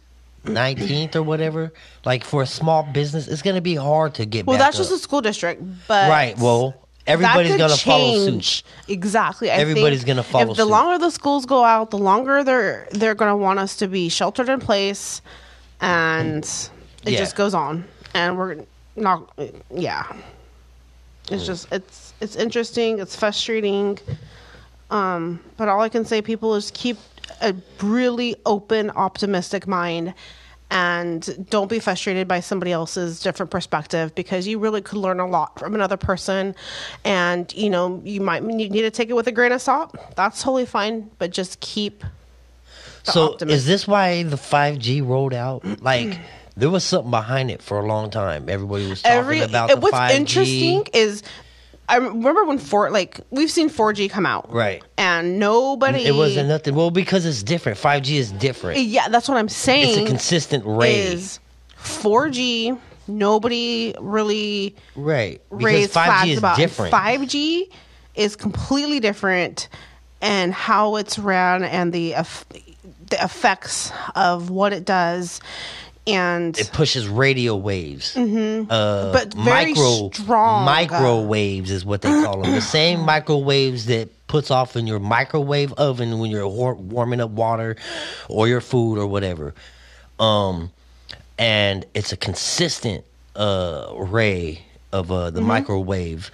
19th 0.44 1.16
or 1.16 1.22
whatever, 1.22 1.72
like 2.05 2.24
for 2.24 2.42
a 2.42 2.46
small 2.46 2.83
business, 2.85 3.26
it's 3.29 3.42
going 3.42 3.57
to 3.57 3.61
be 3.62 3.74
hard 3.74 4.14
to 4.14 4.24
get 4.26 4.46
well, 4.46 4.59
that's 4.59 4.76
just 4.76 4.92
a 4.92 4.98
school 4.98 5.20
district, 5.20 5.62
but 5.88 6.09
Right. 6.09 6.38
Well, 6.38 6.74
everybody's 7.07 7.57
going 7.57 7.70
to 7.70 7.76
follow 7.76 8.24
suit. 8.26 8.62
Exactly. 8.88 9.50
I 9.50 9.55
Everybody's 9.57 10.00
think 10.05 10.09
gonna 10.09 10.22
follow 10.22 10.50
If 10.52 10.57
the 10.57 10.62
suit. 10.64 10.70
longer 10.70 10.98
the 10.98 11.11
schools 11.11 11.46
go 11.46 11.64
out, 11.64 11.90
the 11.90 11.98
longer 11.98 12.44
they're 12.44 12.87
they're 12.92 13.14
going 13.16 13.31
to 13.31 13.37
want 13.37 13.59
us 13.59 13.76
to 13.76 13.88
be 13.88 14.09
sheltered 14.09 14.48
in 14.48 14.61
place, 14.61 15.20
and 15.81 16.44
it 17.05 17.12
Yeah. 17.12 17.18
just 17.18 17.35
goes 17.37 17.55
on. 17.55 17.85
And 18.14 18.38
we're 18.38 18.57
not. 18.94 19.31
Yeah. 19.74 20.05
It's 21.30 21.44
just 21.46 21.66
it's 21.72 22.14
it's 22.20 22.36
interesting. 22.36 22.98
It's 22.98 23.16
frustrating. 23.16 23.98
Um, 24.90 25.40
but 25.56 25.68
all 25.68 25.80
I 25.80 25.88
can 25.88 26.04
say, 26.04 26.22
people, 26.22 26.54
is 26.54 26.70
keep 26.72 26.96
a 27.40 27.54
really 27.82 28.36
open, 28.46 28.90
optimistic 28.90 29.66
mind. 29.66 30.14
And 30.68 31.46
don't 31.48 31.68
be 31.70 31.78
frustrated 31.78 32.26
by 32.26 32.40
somebody 32.40 32.72
else's 32.72 33.20
different 33.20 33.50
perspective 33.52 34.14
because 34.16 34.48
you 34.48 34.58
really 34.58 34.82
could 34.82 34.98
learn 34.98 35.20
a 35.20 35.26
lot 35.26 35.56
from 35.60 35.76
another 35.76 35.96
person. 35.96 36.56
And, 37.04 37.52
you 37.54 37.70
know, 37.70 38.02
you 38.04 38.20
might 38.20 38.42
you 38.42 38.68
need 38.68 38.82
to 38.82 38.90
take 38.90 39.08
it 39.08 39.12
with 39.14 39.28
a 39.28 39.32
grain 39.32 39.52
of 39.52 39.62
salt. 39.62 39.94
That's 40.16 40.42
totally 40.42 40.66
fine. 40.66 41.08
But 41.18 41.30
just 41.30 41.60
keep 41.60 42.02
So 43.04 43.34
optimism. 43.34 43.56
is 43.56 43.64
this 43.66 43.86
why 43.86 44.24
the 44.24 44.34
5G 44.36 45.06
rolled 45.06 45.34
out? 45.34 45.64
Like 45.82 46.18
there 46.56 46.70
was 46.70 46.84
something 46.84 47.10
behind 47.10 47.50
it 47.50 47.62
for 47.62 47.78
a 47.78 47.86
long 47.86 48.10
time. 48.10 48.48
Everybody 48.48 48.88
was 48.88 49.02
talking 49.02 49.18
every 49.18 49.40
about 49.40 49.70
it- 49.70 49.74
the 49.76 49.80
what's 49.80 49.94
5G. 49.96 50.14
interesting 50.16 50.86
is 50.94 51.22
I 51.88 51.96
remember 51.98 52.44
when 52.44 52.58
four 52.58 52.90
like 52.90 53.20
we've 53.30 53.50
seen 53.50 53.68
4G 53.68 54.08
come 54.10 54.26
out. 54.26 54.52
Right. 54.52 54.82
And 54.98 55.38
nobody 55.38 56.04
It 56.04 56.14
wasn't 56.14 56.48
nothing. 56.48 56.74
Well, 56.74 56.90
because 56.90 57.24
it's 57.24 57.42
different. 57.42 57.78
5G 57.78 58.16
is 58.16 58.32
different. 58.32 58.80
Yeah, 58.80 59.08
that's 59.08 59.28
what 59.28 59.36
I'm 59.36 59.48
saying. 59.48 59.90
It's 59.90 59.98
a 59.98 60.06
consistent 60.06 60.64
ray. 60.66 60.96
Is 60.98 61.38
4G 61.78 62.76
nobody 63.08 63.94
really 64.00 64.74
right. 64.96 65.40
Because 65.50 65.64
raised 65.64 65.92
5G 65.92 66.04
flags 66.06 66.30
is 66.30 66.38
about 66.38 66.56
different. 66.56 66.92
5G 66.92 67.68
is 68.16 68.34
completely 68.34 68.98
different 68.98 69.68
and 70.20 70.52
how 70.52 70.96
it's 70.96 71.18
ran 71.18 71.62
and 71.62 71.92
the 71.92 72.14
the 73.10 73.22
effects 73.22 73.92
of 74.16 74.50
what 74.50 74.72
it 74.72 74.84
does 74.84 75.40
and 76.06 76.56
it 76.58 76.70
pushes 76.72 77.08
radio 77.08 77.56
waves. 77.56 78.14
Mm-hmm. 78.14 78.70
Uh, 78.70 79.12
But 79.12 79.34
very 79.34 79.74
micro, 79.74 80.10
strong. 80.12 80.64
Microwaves 80.64 81.70
is 81.70 81.84
what 81.84 82.02
they 82.02 82.08
call 82.08 82.42
them. 82.42 82.52
the 82.52 82.60
same 82.60 83.00
microwaves 83.04 83.86
that 83.86 84.08
puts 84.28 84.50
off 84.50 84.76
in 84.76 84.86
your 84.86 84.98
microwave 84.98 85.72
oven 85.74 86.18
when 86.18 86.30
you're 86.30 86.46
war- 86.48 86.74
warming 86.74 87.20
up 87.20 87.30
water 87.30 87.76
or 88.28 88.48
your 88.48 88.60
food 88.60 88.98
or 88.98 89.06
whatever. 89.06 89.54
Um, 90.18 90.70
and 91.38 91.84
it's 91.94 92.12
a 92.12 92.16
consistent 92.16 93.04
uh, 93.34 93.92
ray 93.96 94.62
of 94.92 95.10
uh, 95.12 95.14
Mm-hmm. 95.26 95.34
the 95.36 95.40
microwave, 95.42 96.30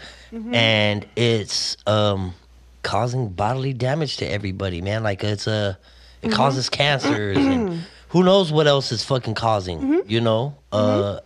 and 0.52 1.04
it's 1.16 1.76
um, 1.86 2.34
causing 2.82 3.28
bodily 3.30 3.72
damage 3.72 4.18
to 4.18 4.26
everybody. 4.26 4.80
Man, 4.80 5.02
like 5.02 5.24
it's 5.24 5.46
a 5.46 5.76
it 6.22 6.26
Mm-hmm. 6.28 6.36
causes 6.36 6.68
cancers 6.70 7.36
and 7.36 7.82
who 8.12 8.22
knows 8.22 8.50
what 8.52 8.66
else 8.66 8.92
is 8.92 9.04
fucking 9.04 9.34
causing. 9.34 9.78
Mm-hmm. 9.80 10.10
You 10.10 10.20
know, 10.22 10.54
uh, 10.70 11.20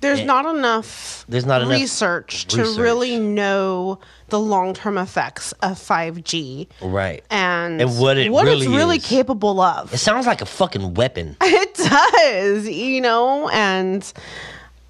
there's 0.00 0.20
Eh, 0.20 0.24
not 0.24 0.44
enough 0.54 1.24
there's 1.28 1.46
not 1.46 1.62
enough 1.62 1.72
research, 1.80 2.44
research. 2.52 2.74
to 2.76 2.82
really 2.82 3.18
know 3.18 3.98
the 4.28 4.38
long-term 4.38 4.98
effects 4.98 5.52
of 5.62 5.78
5G 5.78 6.66
right? 6.82 7.24
and, 7.30 7.80
And 7.80 7.98
what 7.98 8.18
it 8.18 8.26
it's 8.26 8.42
really 8.44 8.68
really 8.68 8.96
is. 8.98 9.06
capable 9.06 9.60
of. 9.60 9.94
It 9.94 9.98
sounds 9.98 10.26
like 10.26 10.42
a 10.42 10.46
fucking 10.46 10.92
weapon. 10.94 11.36
It 11.42 11.74
does, 11.74 12.68
you 12.68 13.00
know, 13.00 13.48
and 13.48 14.10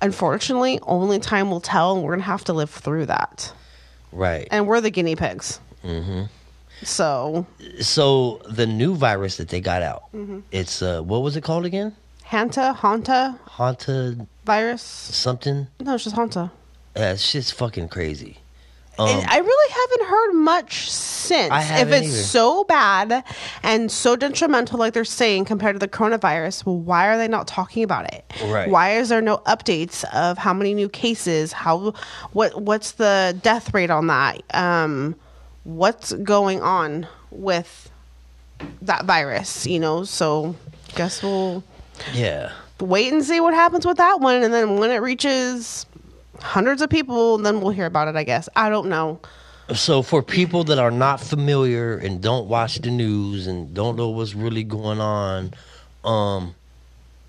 unfortunately, 0.02 0.78
only 0.82 1.18
time 1.18 1.50
will 1.50 1.60
tell, 1.60 1.94
and 1.94 2.02
we're 2.04 2.12
gonna 2.12 2.22
have 2.24 2.44
to 2.44 2.52
live 2.52 2.70
through 2.70 3.06
that. 3.06 3.52
Right. 4.12 4.46
And 4.50 4.66
we're 4.66 4.80
the 4.80 4.90
guinea 4.90 5.16
pigs. 5.16 5.60
Mm-hmm. 5.84 6.24
So, 6.86 7.46
so 7.80 8.40
the 8.48 8.66
new 8.66 8.94
virus 8.94 9.36
that 9.38 9.48
they 9.48 9.60
got 9.60 9.82
out, 9.82 10.04
Mm-hmm. 10.14 10.40
it's 10.52 10.82
uh, 10.82 11.00
what 11.02 11.22
was 11.22 11.36
it 11.36 11.42
called 11.42 11.64
again? 11.64 11.94
Hanta, 12.24 12.74
Hanta, 12.76 13.38
Hanta 13.48 14.26
virus. 14.44 14.82
something. 14.82 15.66
No, 15.80 15.94
it's 15.94 16.04
just 16.04 16.16
Hanta. 16.16 16.50
Yeah, 16.96 17.12
it's 17.12 17.30
just 17.32 17.54
fucking 17.54 17.88
crazy. 17.88 18.38
And 18.96 19.20
Um, 19.22 19.26
I 19.28 19.38
really 19.38 19.72
haven't 19.72 20.06
heard 20.08 20.32
much 20.34 20.88
since. 20.90 21.52
If 21.52 21.88
it's 21.90 22.06
either. 22.06 22.16
so 22.22 22.62
bad 22.64 23.24
and 23.64 23.90
so 23.90 24.14
detrimental, 24.14 24.78
like 24.78 24.92
they're 24.94 25.04
saying, 25.04 25.46
compared 25.46 25.74
to 25.74 25.80
the 25.80 25.88
coronavirus, 25.88 26.64
well, 26.64 26.78
why 26.78 27.08
are 27.08 27.16
they 27.18 27.26
not 27.26 27.48
talking 27.48 27.82
about 27.82 28.12
it? 28.14 28.24
Right. 28.44 28.70
Why 28.70 28.96
is 28.96 29.08
there 29.08 29.20
no 29.20 29.38
updates 29.38 30.04
of 30.14 30.38
how 30.38 30.52
many 30.54 30.74
new 30.74 30.88
cases? 30.88 31.52
How 31.52 31.92
what 32.32 32.62
what's 32.62 32.92
the 32.92 33.36
death 33.42 33.74
rate 33.74 33.90
on 33.90 34.06
that? 34.06 34.42
Um, 34.54 35.16
what's 35.64 36.12
going 36.12 36.62
on 36.62 37.06
with 37.30 37.90
that 38.82 39.04
virus? 39.04 39.66
You 39.66 39.80
know, 39.80 40.04
so 40.04 40.54
guess 40.94 41.22
we'll 41.22 41.64
yeah. 42.12 42.52
wait 42.80 43.12
and 43.12 43.24
see 43.24 43.40
what 43.40 43.54
happens 43.54 43.86
with 43.86 43.96
that 43.96 44.20
one, 44.20 44.42
and 44.42 44.54
then 44.54 44.78
when 44.78 44.90
it 44.90 44.98
reaches 44.98 45.86
hundreds 46.40 46.82
of 46.82 46.90
people, 46.90 47.38
then 47.38 47.60
we'll 47.60 47.72
hear 47.72 47.86
about 47.86 48.08
it. 48.08 48.16
I 48.16 48.24
guess 48.24 48.48
I 48.54 48.68
don't 48.68 48.88
know. 48.88 49.20
So 49.74 50.02
for 50.02 50.22
people 50.22 50.64
that 50.64 50.78
are 50.78 50.90
not 50.90 51.20
familiar 51.20 51.96
and 51.96 52.20
don't 52.20 52.48
watch 52.48 52.76
the 52.76 52.90
news 52.90 53.46
and 53.46 53.72
don't 53.72 53.96
know 53.96 54.10
what's 54.10 54.34
really 54.34 54.62
going 54.62 55.00
on, 55.00 55.54
um, 56.04 56.54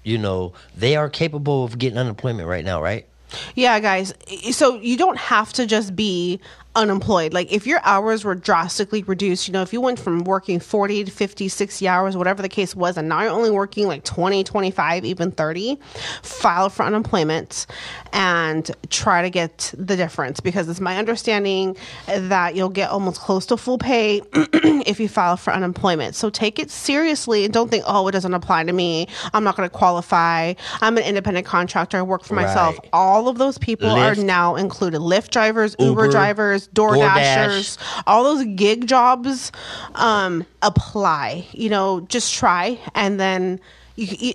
you 0.03 0.17
know, 0.17 0.53
they 0.75 0.97
are 0.97 1.09
capable 1.09 1.63
of 1.63 1.79
getting 1.79 1.97
unemployment 1.97 2.49
right 2.49 2.65
now, 2.65 2.81
right? 2.81 3.07
Yeah, 3.55 3.79
guys. 3.79 4.13
So 4.51 4.75
you 4.81 4.97
don't 4.97 5.17
have 5.17 5.53
to 5.53 5.65
just 5.65 5.95
be 5.95 6.41
unemployed. 6.75 7.33
Like 7.33 7.51
if 7.51 7.65
your 7.65 7.79
hours 7.83 8.23
were 8.23 8.35
drastically 8.35 9.03
reduced, 9.03 9.47
you 9.47 9.53
know, 9.53 9.61
if 9.61 9.73
you 9.73 9.81
went 9.81 9.99
from 9.99 10.23
working 10.23 10.59
40 10.59 11.05
to 11.05 11.11
50, 11.11 11.47
60 11.47 11.87
hours, 11.87 12.17
whatever 12.17 12.41
the 12.41 12.49
case 12.49 12.75
was, 12.75 12.97
and 12.97 13.09
now 13.09 13.21
you're 13.21 13.31
only 13.31 13.51
working 13.51 13.87
like 13.87 14.03
20, 14.03 14.43
25, 14.43 15.05
even 15.05 15.31
30, 15.31 15.79
file 16.21 16.69
for 16.69 16.83
unemployment 16.83 17.65
and 18.13 18.71
try 18.89 19.21
to 19.21 19.29
get 19.29 19.73
the 19.77 19.95
difference 19.95 20.39
because 20.39 20.69
it's 20.69 20.79
my 20.79 20.97
understanding 20.97 21.75
that 22.07 22.55
you'll 22.55 22.69
get 22.69 22.89
almost 22.89 23.19
close 23.19 23.45
to 23.47 23.57
full 23.57 23.77
pay 23.77 24.21
if 24.33 24.99
you 24.99 25.07
file 25.07 25.37
for 25.37 25.51
unemployment. 25.53 26.15
So 26.15 26.29
take 26.29 26.59
it 26.59 26.69
seriously 26.69 27.45
and 27.45 27.53
don't 27.53 27.69
think, 27.69 27.83
oh, 27.87 28.07
it 28.07 28.11
doesn't 28.11 28.33
apply 28.33 28.63
to 28.63 28.73
me. 28.73 29.07
I'm 29.33 29.43
not 29.43 29.55
going 29.55 29.69
to 29.69 29.75
qualify. 29.75 30.53
I'm 30.81 30.97
an 30.97 31.03
independent 31.03 31.45
contractor. 31.45 31.97
I 31.97 32.01
work 32.01 32.23
for 32.23 32.35
myself. 32.35 32.77
Right. 32.77 32.89
All 32.93 33.27
of 33.27 33.37
those 33.37 33.57
people 33.57 33.89
are 33.89 34.15
now 34.15 34.55
included. 34.55 35.01
Lyft 35.01 35.29
drivers, 35.29 35.75
Uber, 35.79 36.05
Uber, 36.05 36.11
drivers, 36.11 36.64
door 36.73 36.95
dashers, 36.95 37.77
all 38.07 38.23
those 38.23 38.45
gig 38.55 38.87
jobs 38.87 39.51
um, 39.95 40.45
apply. 40.61 41.45
You 41.51 41.69
know, 41.69 42.01
just 42.01 42.33
try 42.33 42.79
and 42.93 43.19
then 43.19 43.59
you, 43.95 44.07
you 44.19 44.33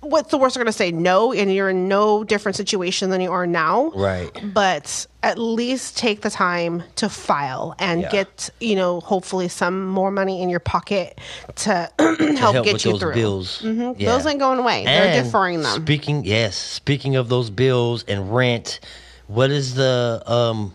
what's 0.00 0.30
the 0.30 0.38
worst 0.38 0.54
they're 0.54 0.62
going 0.64 0.70
to 0.72 0.76
say? 0.76 0.92
No, 0.92 1.32
and 1.32 1.52
you're 1.52 1.68
in 1.70 1.88
no 1.88 2.22
different 2.24 2.54
situation 2.56 3.10
than 3.10 3.20
you 3.20 3.30
are 3.32 3.46
now. 3.46 3.90
Right. 3.90 4.30
But 4.54 5.06
at 5.24 5.38
least 5.38 5.98
take 5.98 6.20
the 6.22 6.30
time 6.30 6.84
to 6.96 7.08
file 7.08 7.74
and 7.80 8.02
Yeah. 8.02 8.10
get, 8.10 8.48
you 8.60 8.76
know, 8.76 9.00
hopefully 9.00 9.48
some 9.48 9.86
more 9.88 10.12
money 10.12 10.40
in 10.40 10.48
your 10.48 10.60
pocket 10.60 11.18
to 11.56 11.90
help, 11.98 12.38
help 12.38 12.64
get 12.64 12.84
you 12.84 12.92
those 12.92 13.00
through. 13.00 13.14
bills. 13.14 13.60
Mhm. 13.62 13.96
Yeah. 13.98 14.12
Those 14.12 14.24
ain't 14.26 14.38
going 14.38 14.60
away. 14.60 14.84
They're 14.84 15.22
deferring 15.24 15.62
them. 15.62 15.82
Speaking, 15.82 16.24
yes, 16.24 16.56
speaking 16.56 17.16
of 17.16 17.28
those 17.28 17.50
bills 17.50 18.04
and 18.06 18.32
rent, 18.34 18.78
what 19.26 19.50
is 19.50 19.74
the 19.74 20.22
um 20.26 20.72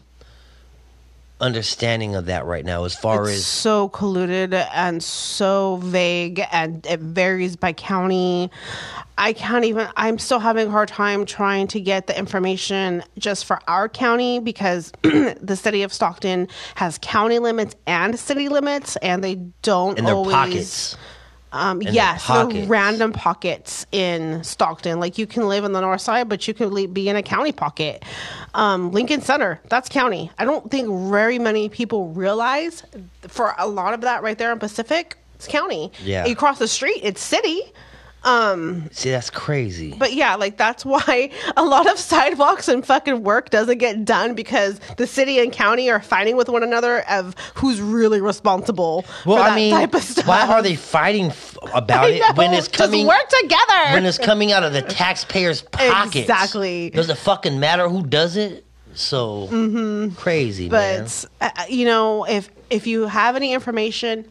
understanding 1.43 2.15
of 2.15 2.27
that 2.27 2.45
right 2.45 2.63
now 2.63 2.86
as 2.86 2.95
far 2.95 3.23
it's 3.23 3.39
as 3.39 3.45
so 3.45 3.89
colluded 3.89 4.53
and 4.73 5.03
so 5.03 5.75
vague 5.84 6.41
and 6.53 6.86
it 6.86 7.01
varies 7.01 7.58
by 7.58 7.73
county 7.73 8.49
i 9.17 9.34
can't 9.34 9.65
even 9.65 9.86
i'm 9.97 10.17
still 10.17 10.39
having 10.39 10.69
a 10.69 10.71
hard 10.71 10.88
time 10.88 11.25
trying 11.25 11.67
to 11.67 11.82
get 11.82 12.08
the 12.08 12.17
information 12.17 13.03
just 13.17 13.43
for 13.43 13.60
our 13.67 13.89
county 13.89 14.39
because 14.39 14.93
the 15.01 15.58
city 15.58 15.84
of 15.84 15.91
stockton 15.91 16.47
has 16.75 16.97
county 17.01 17.39
limits 17.39 17.75
and 17.88 18.17
city 18.17 18.47
limits 18.47 18.95
and 18.97 19.21
they 19.21 19.36
don't 19.63 19.99
in 19.99 20.06
their 20.06 20.15
always 20.15 20.34
pockets? 20.34 20.97
Um, 21.54 21.80
their 21.80 21.94
yes, 21.94 22.28
there 22.28 22.38
are 22.38 22.66
random 22.66 23.13
pockets 23.13 23.86
in 23.92 24.44
Stockton. 24.44 25.00
Like 25.00 25.18
you 25.18 25.28
can 25.28 25.48
live 25.48 25.63
in 25.63 25.72
the 25.72 25.82
north 25.82 26.02
side, 26.02 26.28
but 26.28 26.48
you 26.48 26.54
could 26.54 26.94
be 26.94 27.08
in 27.08 27.16
a 27.16 27.24
county 27.24 27.52
pocket. 27.52 28.04
Um, 28.56 28.92
Lincoln 28.92 29.22
Center, 29.22 29.62
that's 29.70 29.88
county. 29.88 30.32
I 30.39 30.46
don't 30.46 30.70
think 30.70 30.89
very 31.12 31.38
many 31.38 31.70
people 31.70 32.10
realize 32.10 32.84
for 33.28 33.54
a 33.58 33.68
lot 33.68 33.94
of 33.94 34.02
that 34.02 34.24
right 34.24 34.38
there 34.38 34.52
in 34.52 34.58
Pacific, 34.58 35.16
it's 35.36 35.48
county. 35.48 35.92
Yeah. 36.04 36.26
You 36.26 36.36
cross 36.36 36.58
the 36.58 36.68
street, 36.68 37.00
it's 37.04 37.22
city. 37.22 37.62
Um, 38.24 38.90
See, 38.92 39.12
that's 39.12 39.30
crazy. 39.30 39.96
But 39.98 40.14
yeah, 40.14 40.36
like 40.36 40.58
that's 40.58 40.86
why 40.86 41.30
a 41.58 41.64
lot 41.64 41.92
of 41.92 42.00
sidewalks 42.00 42.68
and 42.68 42.86
fucking 42.86 43.24
work 43.24 43.50
doesn't 43.50 43.80
get 43.80 44.06
done 44.06 44.34
because 44.34 44.80
the 44.98 45.08
city 45.08 45.40
and 45.40 45.52
county 45.52 45.90
are 45.90 46.02
fighting 46.02 46.38
with 46.38 46.50
one 46.50 46.64
another 46.64 47.02
of 47.10 47.36
who's 47.56 47.82
really 47.82 48.22
responsible 48.22 49.06
well, 49.26 49.38
for 49.38 49.44
that 49.44 49.52
I 49.52 49.56
mean, 49.56 49.74
type 49.74 49.94
of 49.94 50.04
stuff. 50.04 50.28
why 50.28 50.48
are 50.48 50.62
they 50.62 50.76
fighting 50.76 51.28
f- 51.28 51.58
about 51.74 52.10
it 52.10 52.22
when 52.38 52.54
it's 52.54 52.68
coming 52.68 53.06
work 53.06 53.28
together. 53.42 53.94
when 53.94 54.06
it's 54.06 54.18
coming 54.18 54.52
out 54.52 54.64
of 54.64 54.74
the 54.74 54.82
taxpayers' 54.82 55.62
pockets? 55.62 56.16
Exactly. 56.16 56.90
Does 56.92 57.10
it 57.10 57.18
fucking 57.18 57.60
matter 57.60 57.90
who 57.90 58.06
does 58.06 58.38
it? 58.38 58.66
So 58.96 59.48
mm-hmm. 59.48 60.16
crazy, 60.16 60.70
man. 60.70 61.04
but 61.04 61.26
uh, 61.42 61.64
you 61.68 61.86
know 61.86 62.26
if 62.26 62.50
if 62.70 62.88
you 62.88 63.08
have 63.08 63.36
any 63.36 63.54
information 63.54 64.26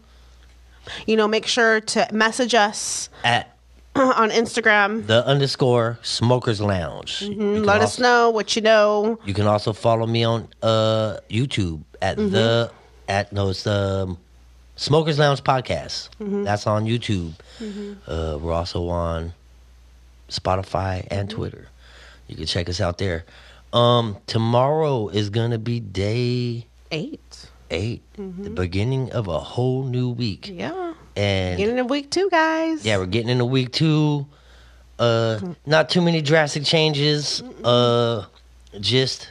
you 1.06 1.16
know 1.16 1.28
make 1.28 1.46
sure 1.46 1.80
to 1.80 2.08
message 2.12 2.54
us 2.54 3.08
At 3.24 3.51
on 4.22 4.30
instagram 4.30 5.06
the 5.06 5.24
underscore 5.26 5.98
smokers 6.02 6.60
lounge. 6.60 7.20
Mm-hmm. 7.20 7.62
let 7.64 7.80
us 7.82 7.98
know 7.98 8.30
what 8.30 8.56
you 8.56 8.62
know 8.62 9.18
You 9.24 9.34
can 9.34 9.46
also 9.46 9.72
follow 9.72 10.06
me 10.06 10.24
on 10.24 10.48
uh, 10.62 11.18
YouTube 11.28 11.82
at 12.00 12.16
Mm-hmm. 12.16 12.30
the 12.32 12.70
at 13.08 13.32
no 13.32 13.50
it's 13.50 13.64
the 13.64 14.06
um, 14.08 14.18
Smokers 14.76 15.18
Lounge 15.18 15.44
podcast. 15.44 16.08
Mm-hmm. 16.18 16.44
That's 16.44 16.66
on 16.66 16.86
YouTube. 16.86 17.34
Uh, 18.08 18.38
we're 18.40 18.52
also 18.54 18.88
on 18.88 19.32
Spotify 20.28 21.06
and 21.10 21.28
Mm-hmm. 21.28 21.36
Twitter. 21.36 21.68
You 22.28 22.36
can 22.36 22.46
check 22.46 22.68
us 22.68 22.80
out 22.80 22.96
there. 22.98 23.24
Um, 23.72 24.16
tomorrow 24.26 25.08
is 25.08 25.28
gonna 25.30 25.58
be 25.58 25.80
day 25.80 26.66
eight 26.90 27.46
8 27.70 28.02
the 28.16 28.50
beginning 28.50 29.12
of 29.12 29.28
a 29.28 29.38
whole 29.38 29.84
new 29.84 30.08
week, 30.10 30.48
yeah 30.52 30.92
and 31.16 31.58
getting 31.58 31.78
in 31.78 31.86
week 31.88 32.10
two 32.10 32.28
guys 32.30 32.84
yeah, 32.84 32.98
we're 32.98 33.06
getting 33.06 33.28
into 33.30 33.44
week 33.44 33.72
two. 33.72 34.26
Uh, 34.98 35.40
not 35.66 35.90
too 35.90 36.00
many 36.00 36.22
drastic 36.22 36.64
changes. 36.64 37.42
Uh, 37.64 38.24
just 38.80 39.28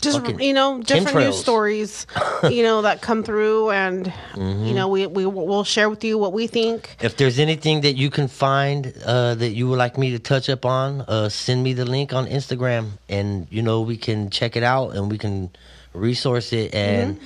just 0.00 0.26
you 0.40 0.52
know 0.52 0.80
different 0.82 1.16
news 1.18 1.38
stories 1.38 2.06
you 2.50 2.62
know 2.62 2.82
that 2.82 3.02
come 3.02 3.22
through 3.22 3.70
and 3.70 4.06
Mm-hmm. 4.32 4.64
you 4.64 4.74
know 4.74 4.88
we, 4.88 5.06
we 5.06 5.26
will 5.26 5.64
share 5.64 5.90
with 5.90 6.02
you 6.04 6.16
what 6.16 6.32
we 6.32 6.46
think 6.46 6.96
If 7.00 7.16
there's 7.16 7.38
anything 7.38 7.82
that 7.82 7.96
you 7.96 8.08
can 8.10 8.28
find 8.28 8.94
uh, 9.04 9.34
that 9.34 9.50
you 9.50 9.68
would 9.68 9.78
like 9.78 9.98
me 9.98 10.12
to 10.12 10.18
touch 10.18 10.48
up 10.48 10.64
on, 10.64 11.02
uh, 11.02 11.28
send 11.28 11.62
me 11.62 11.72
the 11.74 11.84
link 11.84 12.12
on 12.14 12.26
Instagram, 12.26 12.92
and 13.08 13.46
you 13.50 13.60
know 13.62 13.82
we 13.82 13.96
can 13.96 14.30
check 14.30 14.56
it 14.56 14.62
out 14.62 14.94
and 14.94 15.10
we 15.10 15.18
can 15.18 15.50
resource 15.92 16.52
it 16.52 16.72
and 16.74 17.18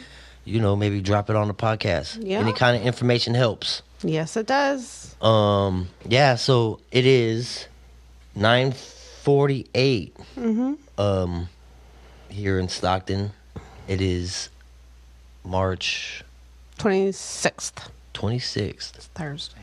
you 0.45 0.61
know 0.61 0.77
maybe 0.77 1.01
drop 1.01 1.31
it 1.31 1.37
on 1.37 1.49
the 1.49 1.55
podcast. 1.55 2.19
Yeah. 2.21 2.39
Any 2.41 2.53
kind 2.53 2.77
of 2.77 2.83
information 2.87 3.35
helps. 3.35 3.83
yes 4.03 4.37
it 4.37 4.47
does 4.47 5.15
Um, 5.23 5.89
yeah. 6.09 6.35
So 6.37 6.81
it 6.93 7.07
is 7.07 7.67
nine 8.35 8.73
forty-eight. 9.23 10.17
Um, 10.99 11.49
here 12.29 12.59
in 12.59 12.69
Stockton, 12.69 13.31
it 13.89 14.01
is 14.01 14.49
March 15.45 16.23
26th 16.79 17.89
twenty-sixth. 18.13 19.09
thursday 19.15 19.59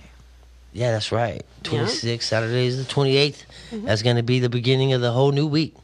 Yeah, 0.74 0.92
that's 0.92 1.12
right. 1.12 1.44
Yeah. 1.64 1.84
26th, 1.84 2.24
Saturday 2.24 2.66
is 2.66 2.78
the 2.86 2.92
28th. 2.94 3.44
That's 3.72 4.02
going 4.04 4.16
to 4.16 4.24
be 4.24 4.40
the 4.40 4.50
beginning 4.50 4.94
of 4.94 5.02
the 5.02 5.12
whole 5.12 5.32
new 5.34 5.46
week. 5.46 5.76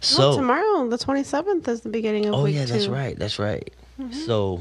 So, 0.00 0.18
well, 0.28 0.36
tomorrow 0.36 0.88
the 0.88 0.98
27th 0.98 1.66
is 1.68 1.80
the 1.80 1.88
beginning 1.88 2.26
of 2.26 2.34
oh 2.34 2.44
week 2.44 2.54
yeah, 2.56 2.66
that's 2.66 2.86
right. 2.86 3.18
That's 3.18 3.38
right. 3.38 3.72
So, 4.10 4.60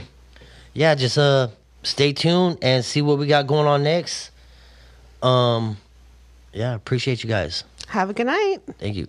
yeah, 0.74 0.96
just 0.96 1.18
uh 1.18 1.48
stay 1.84 2.14
tuned 2.14 2.60
and 2.62 2.86
see 2.86 3.02
what 3.02 3.18
we 3.18 3.28
got 3.28 3.48
going 3.48 3.68
on 3.68 3.84
next. 3.84 4.32
Um 5.22 5.78
yeah, 6.54 6.76
appreciate 6.76 7.24
you 7.24 7.30
guys. 7.30 7.64
have 7.88 8.10
a 8.10 8.14
good 8.14 8.28
night 8.28 8.60
Thank 8.80 8.96
you. 8.96 9.08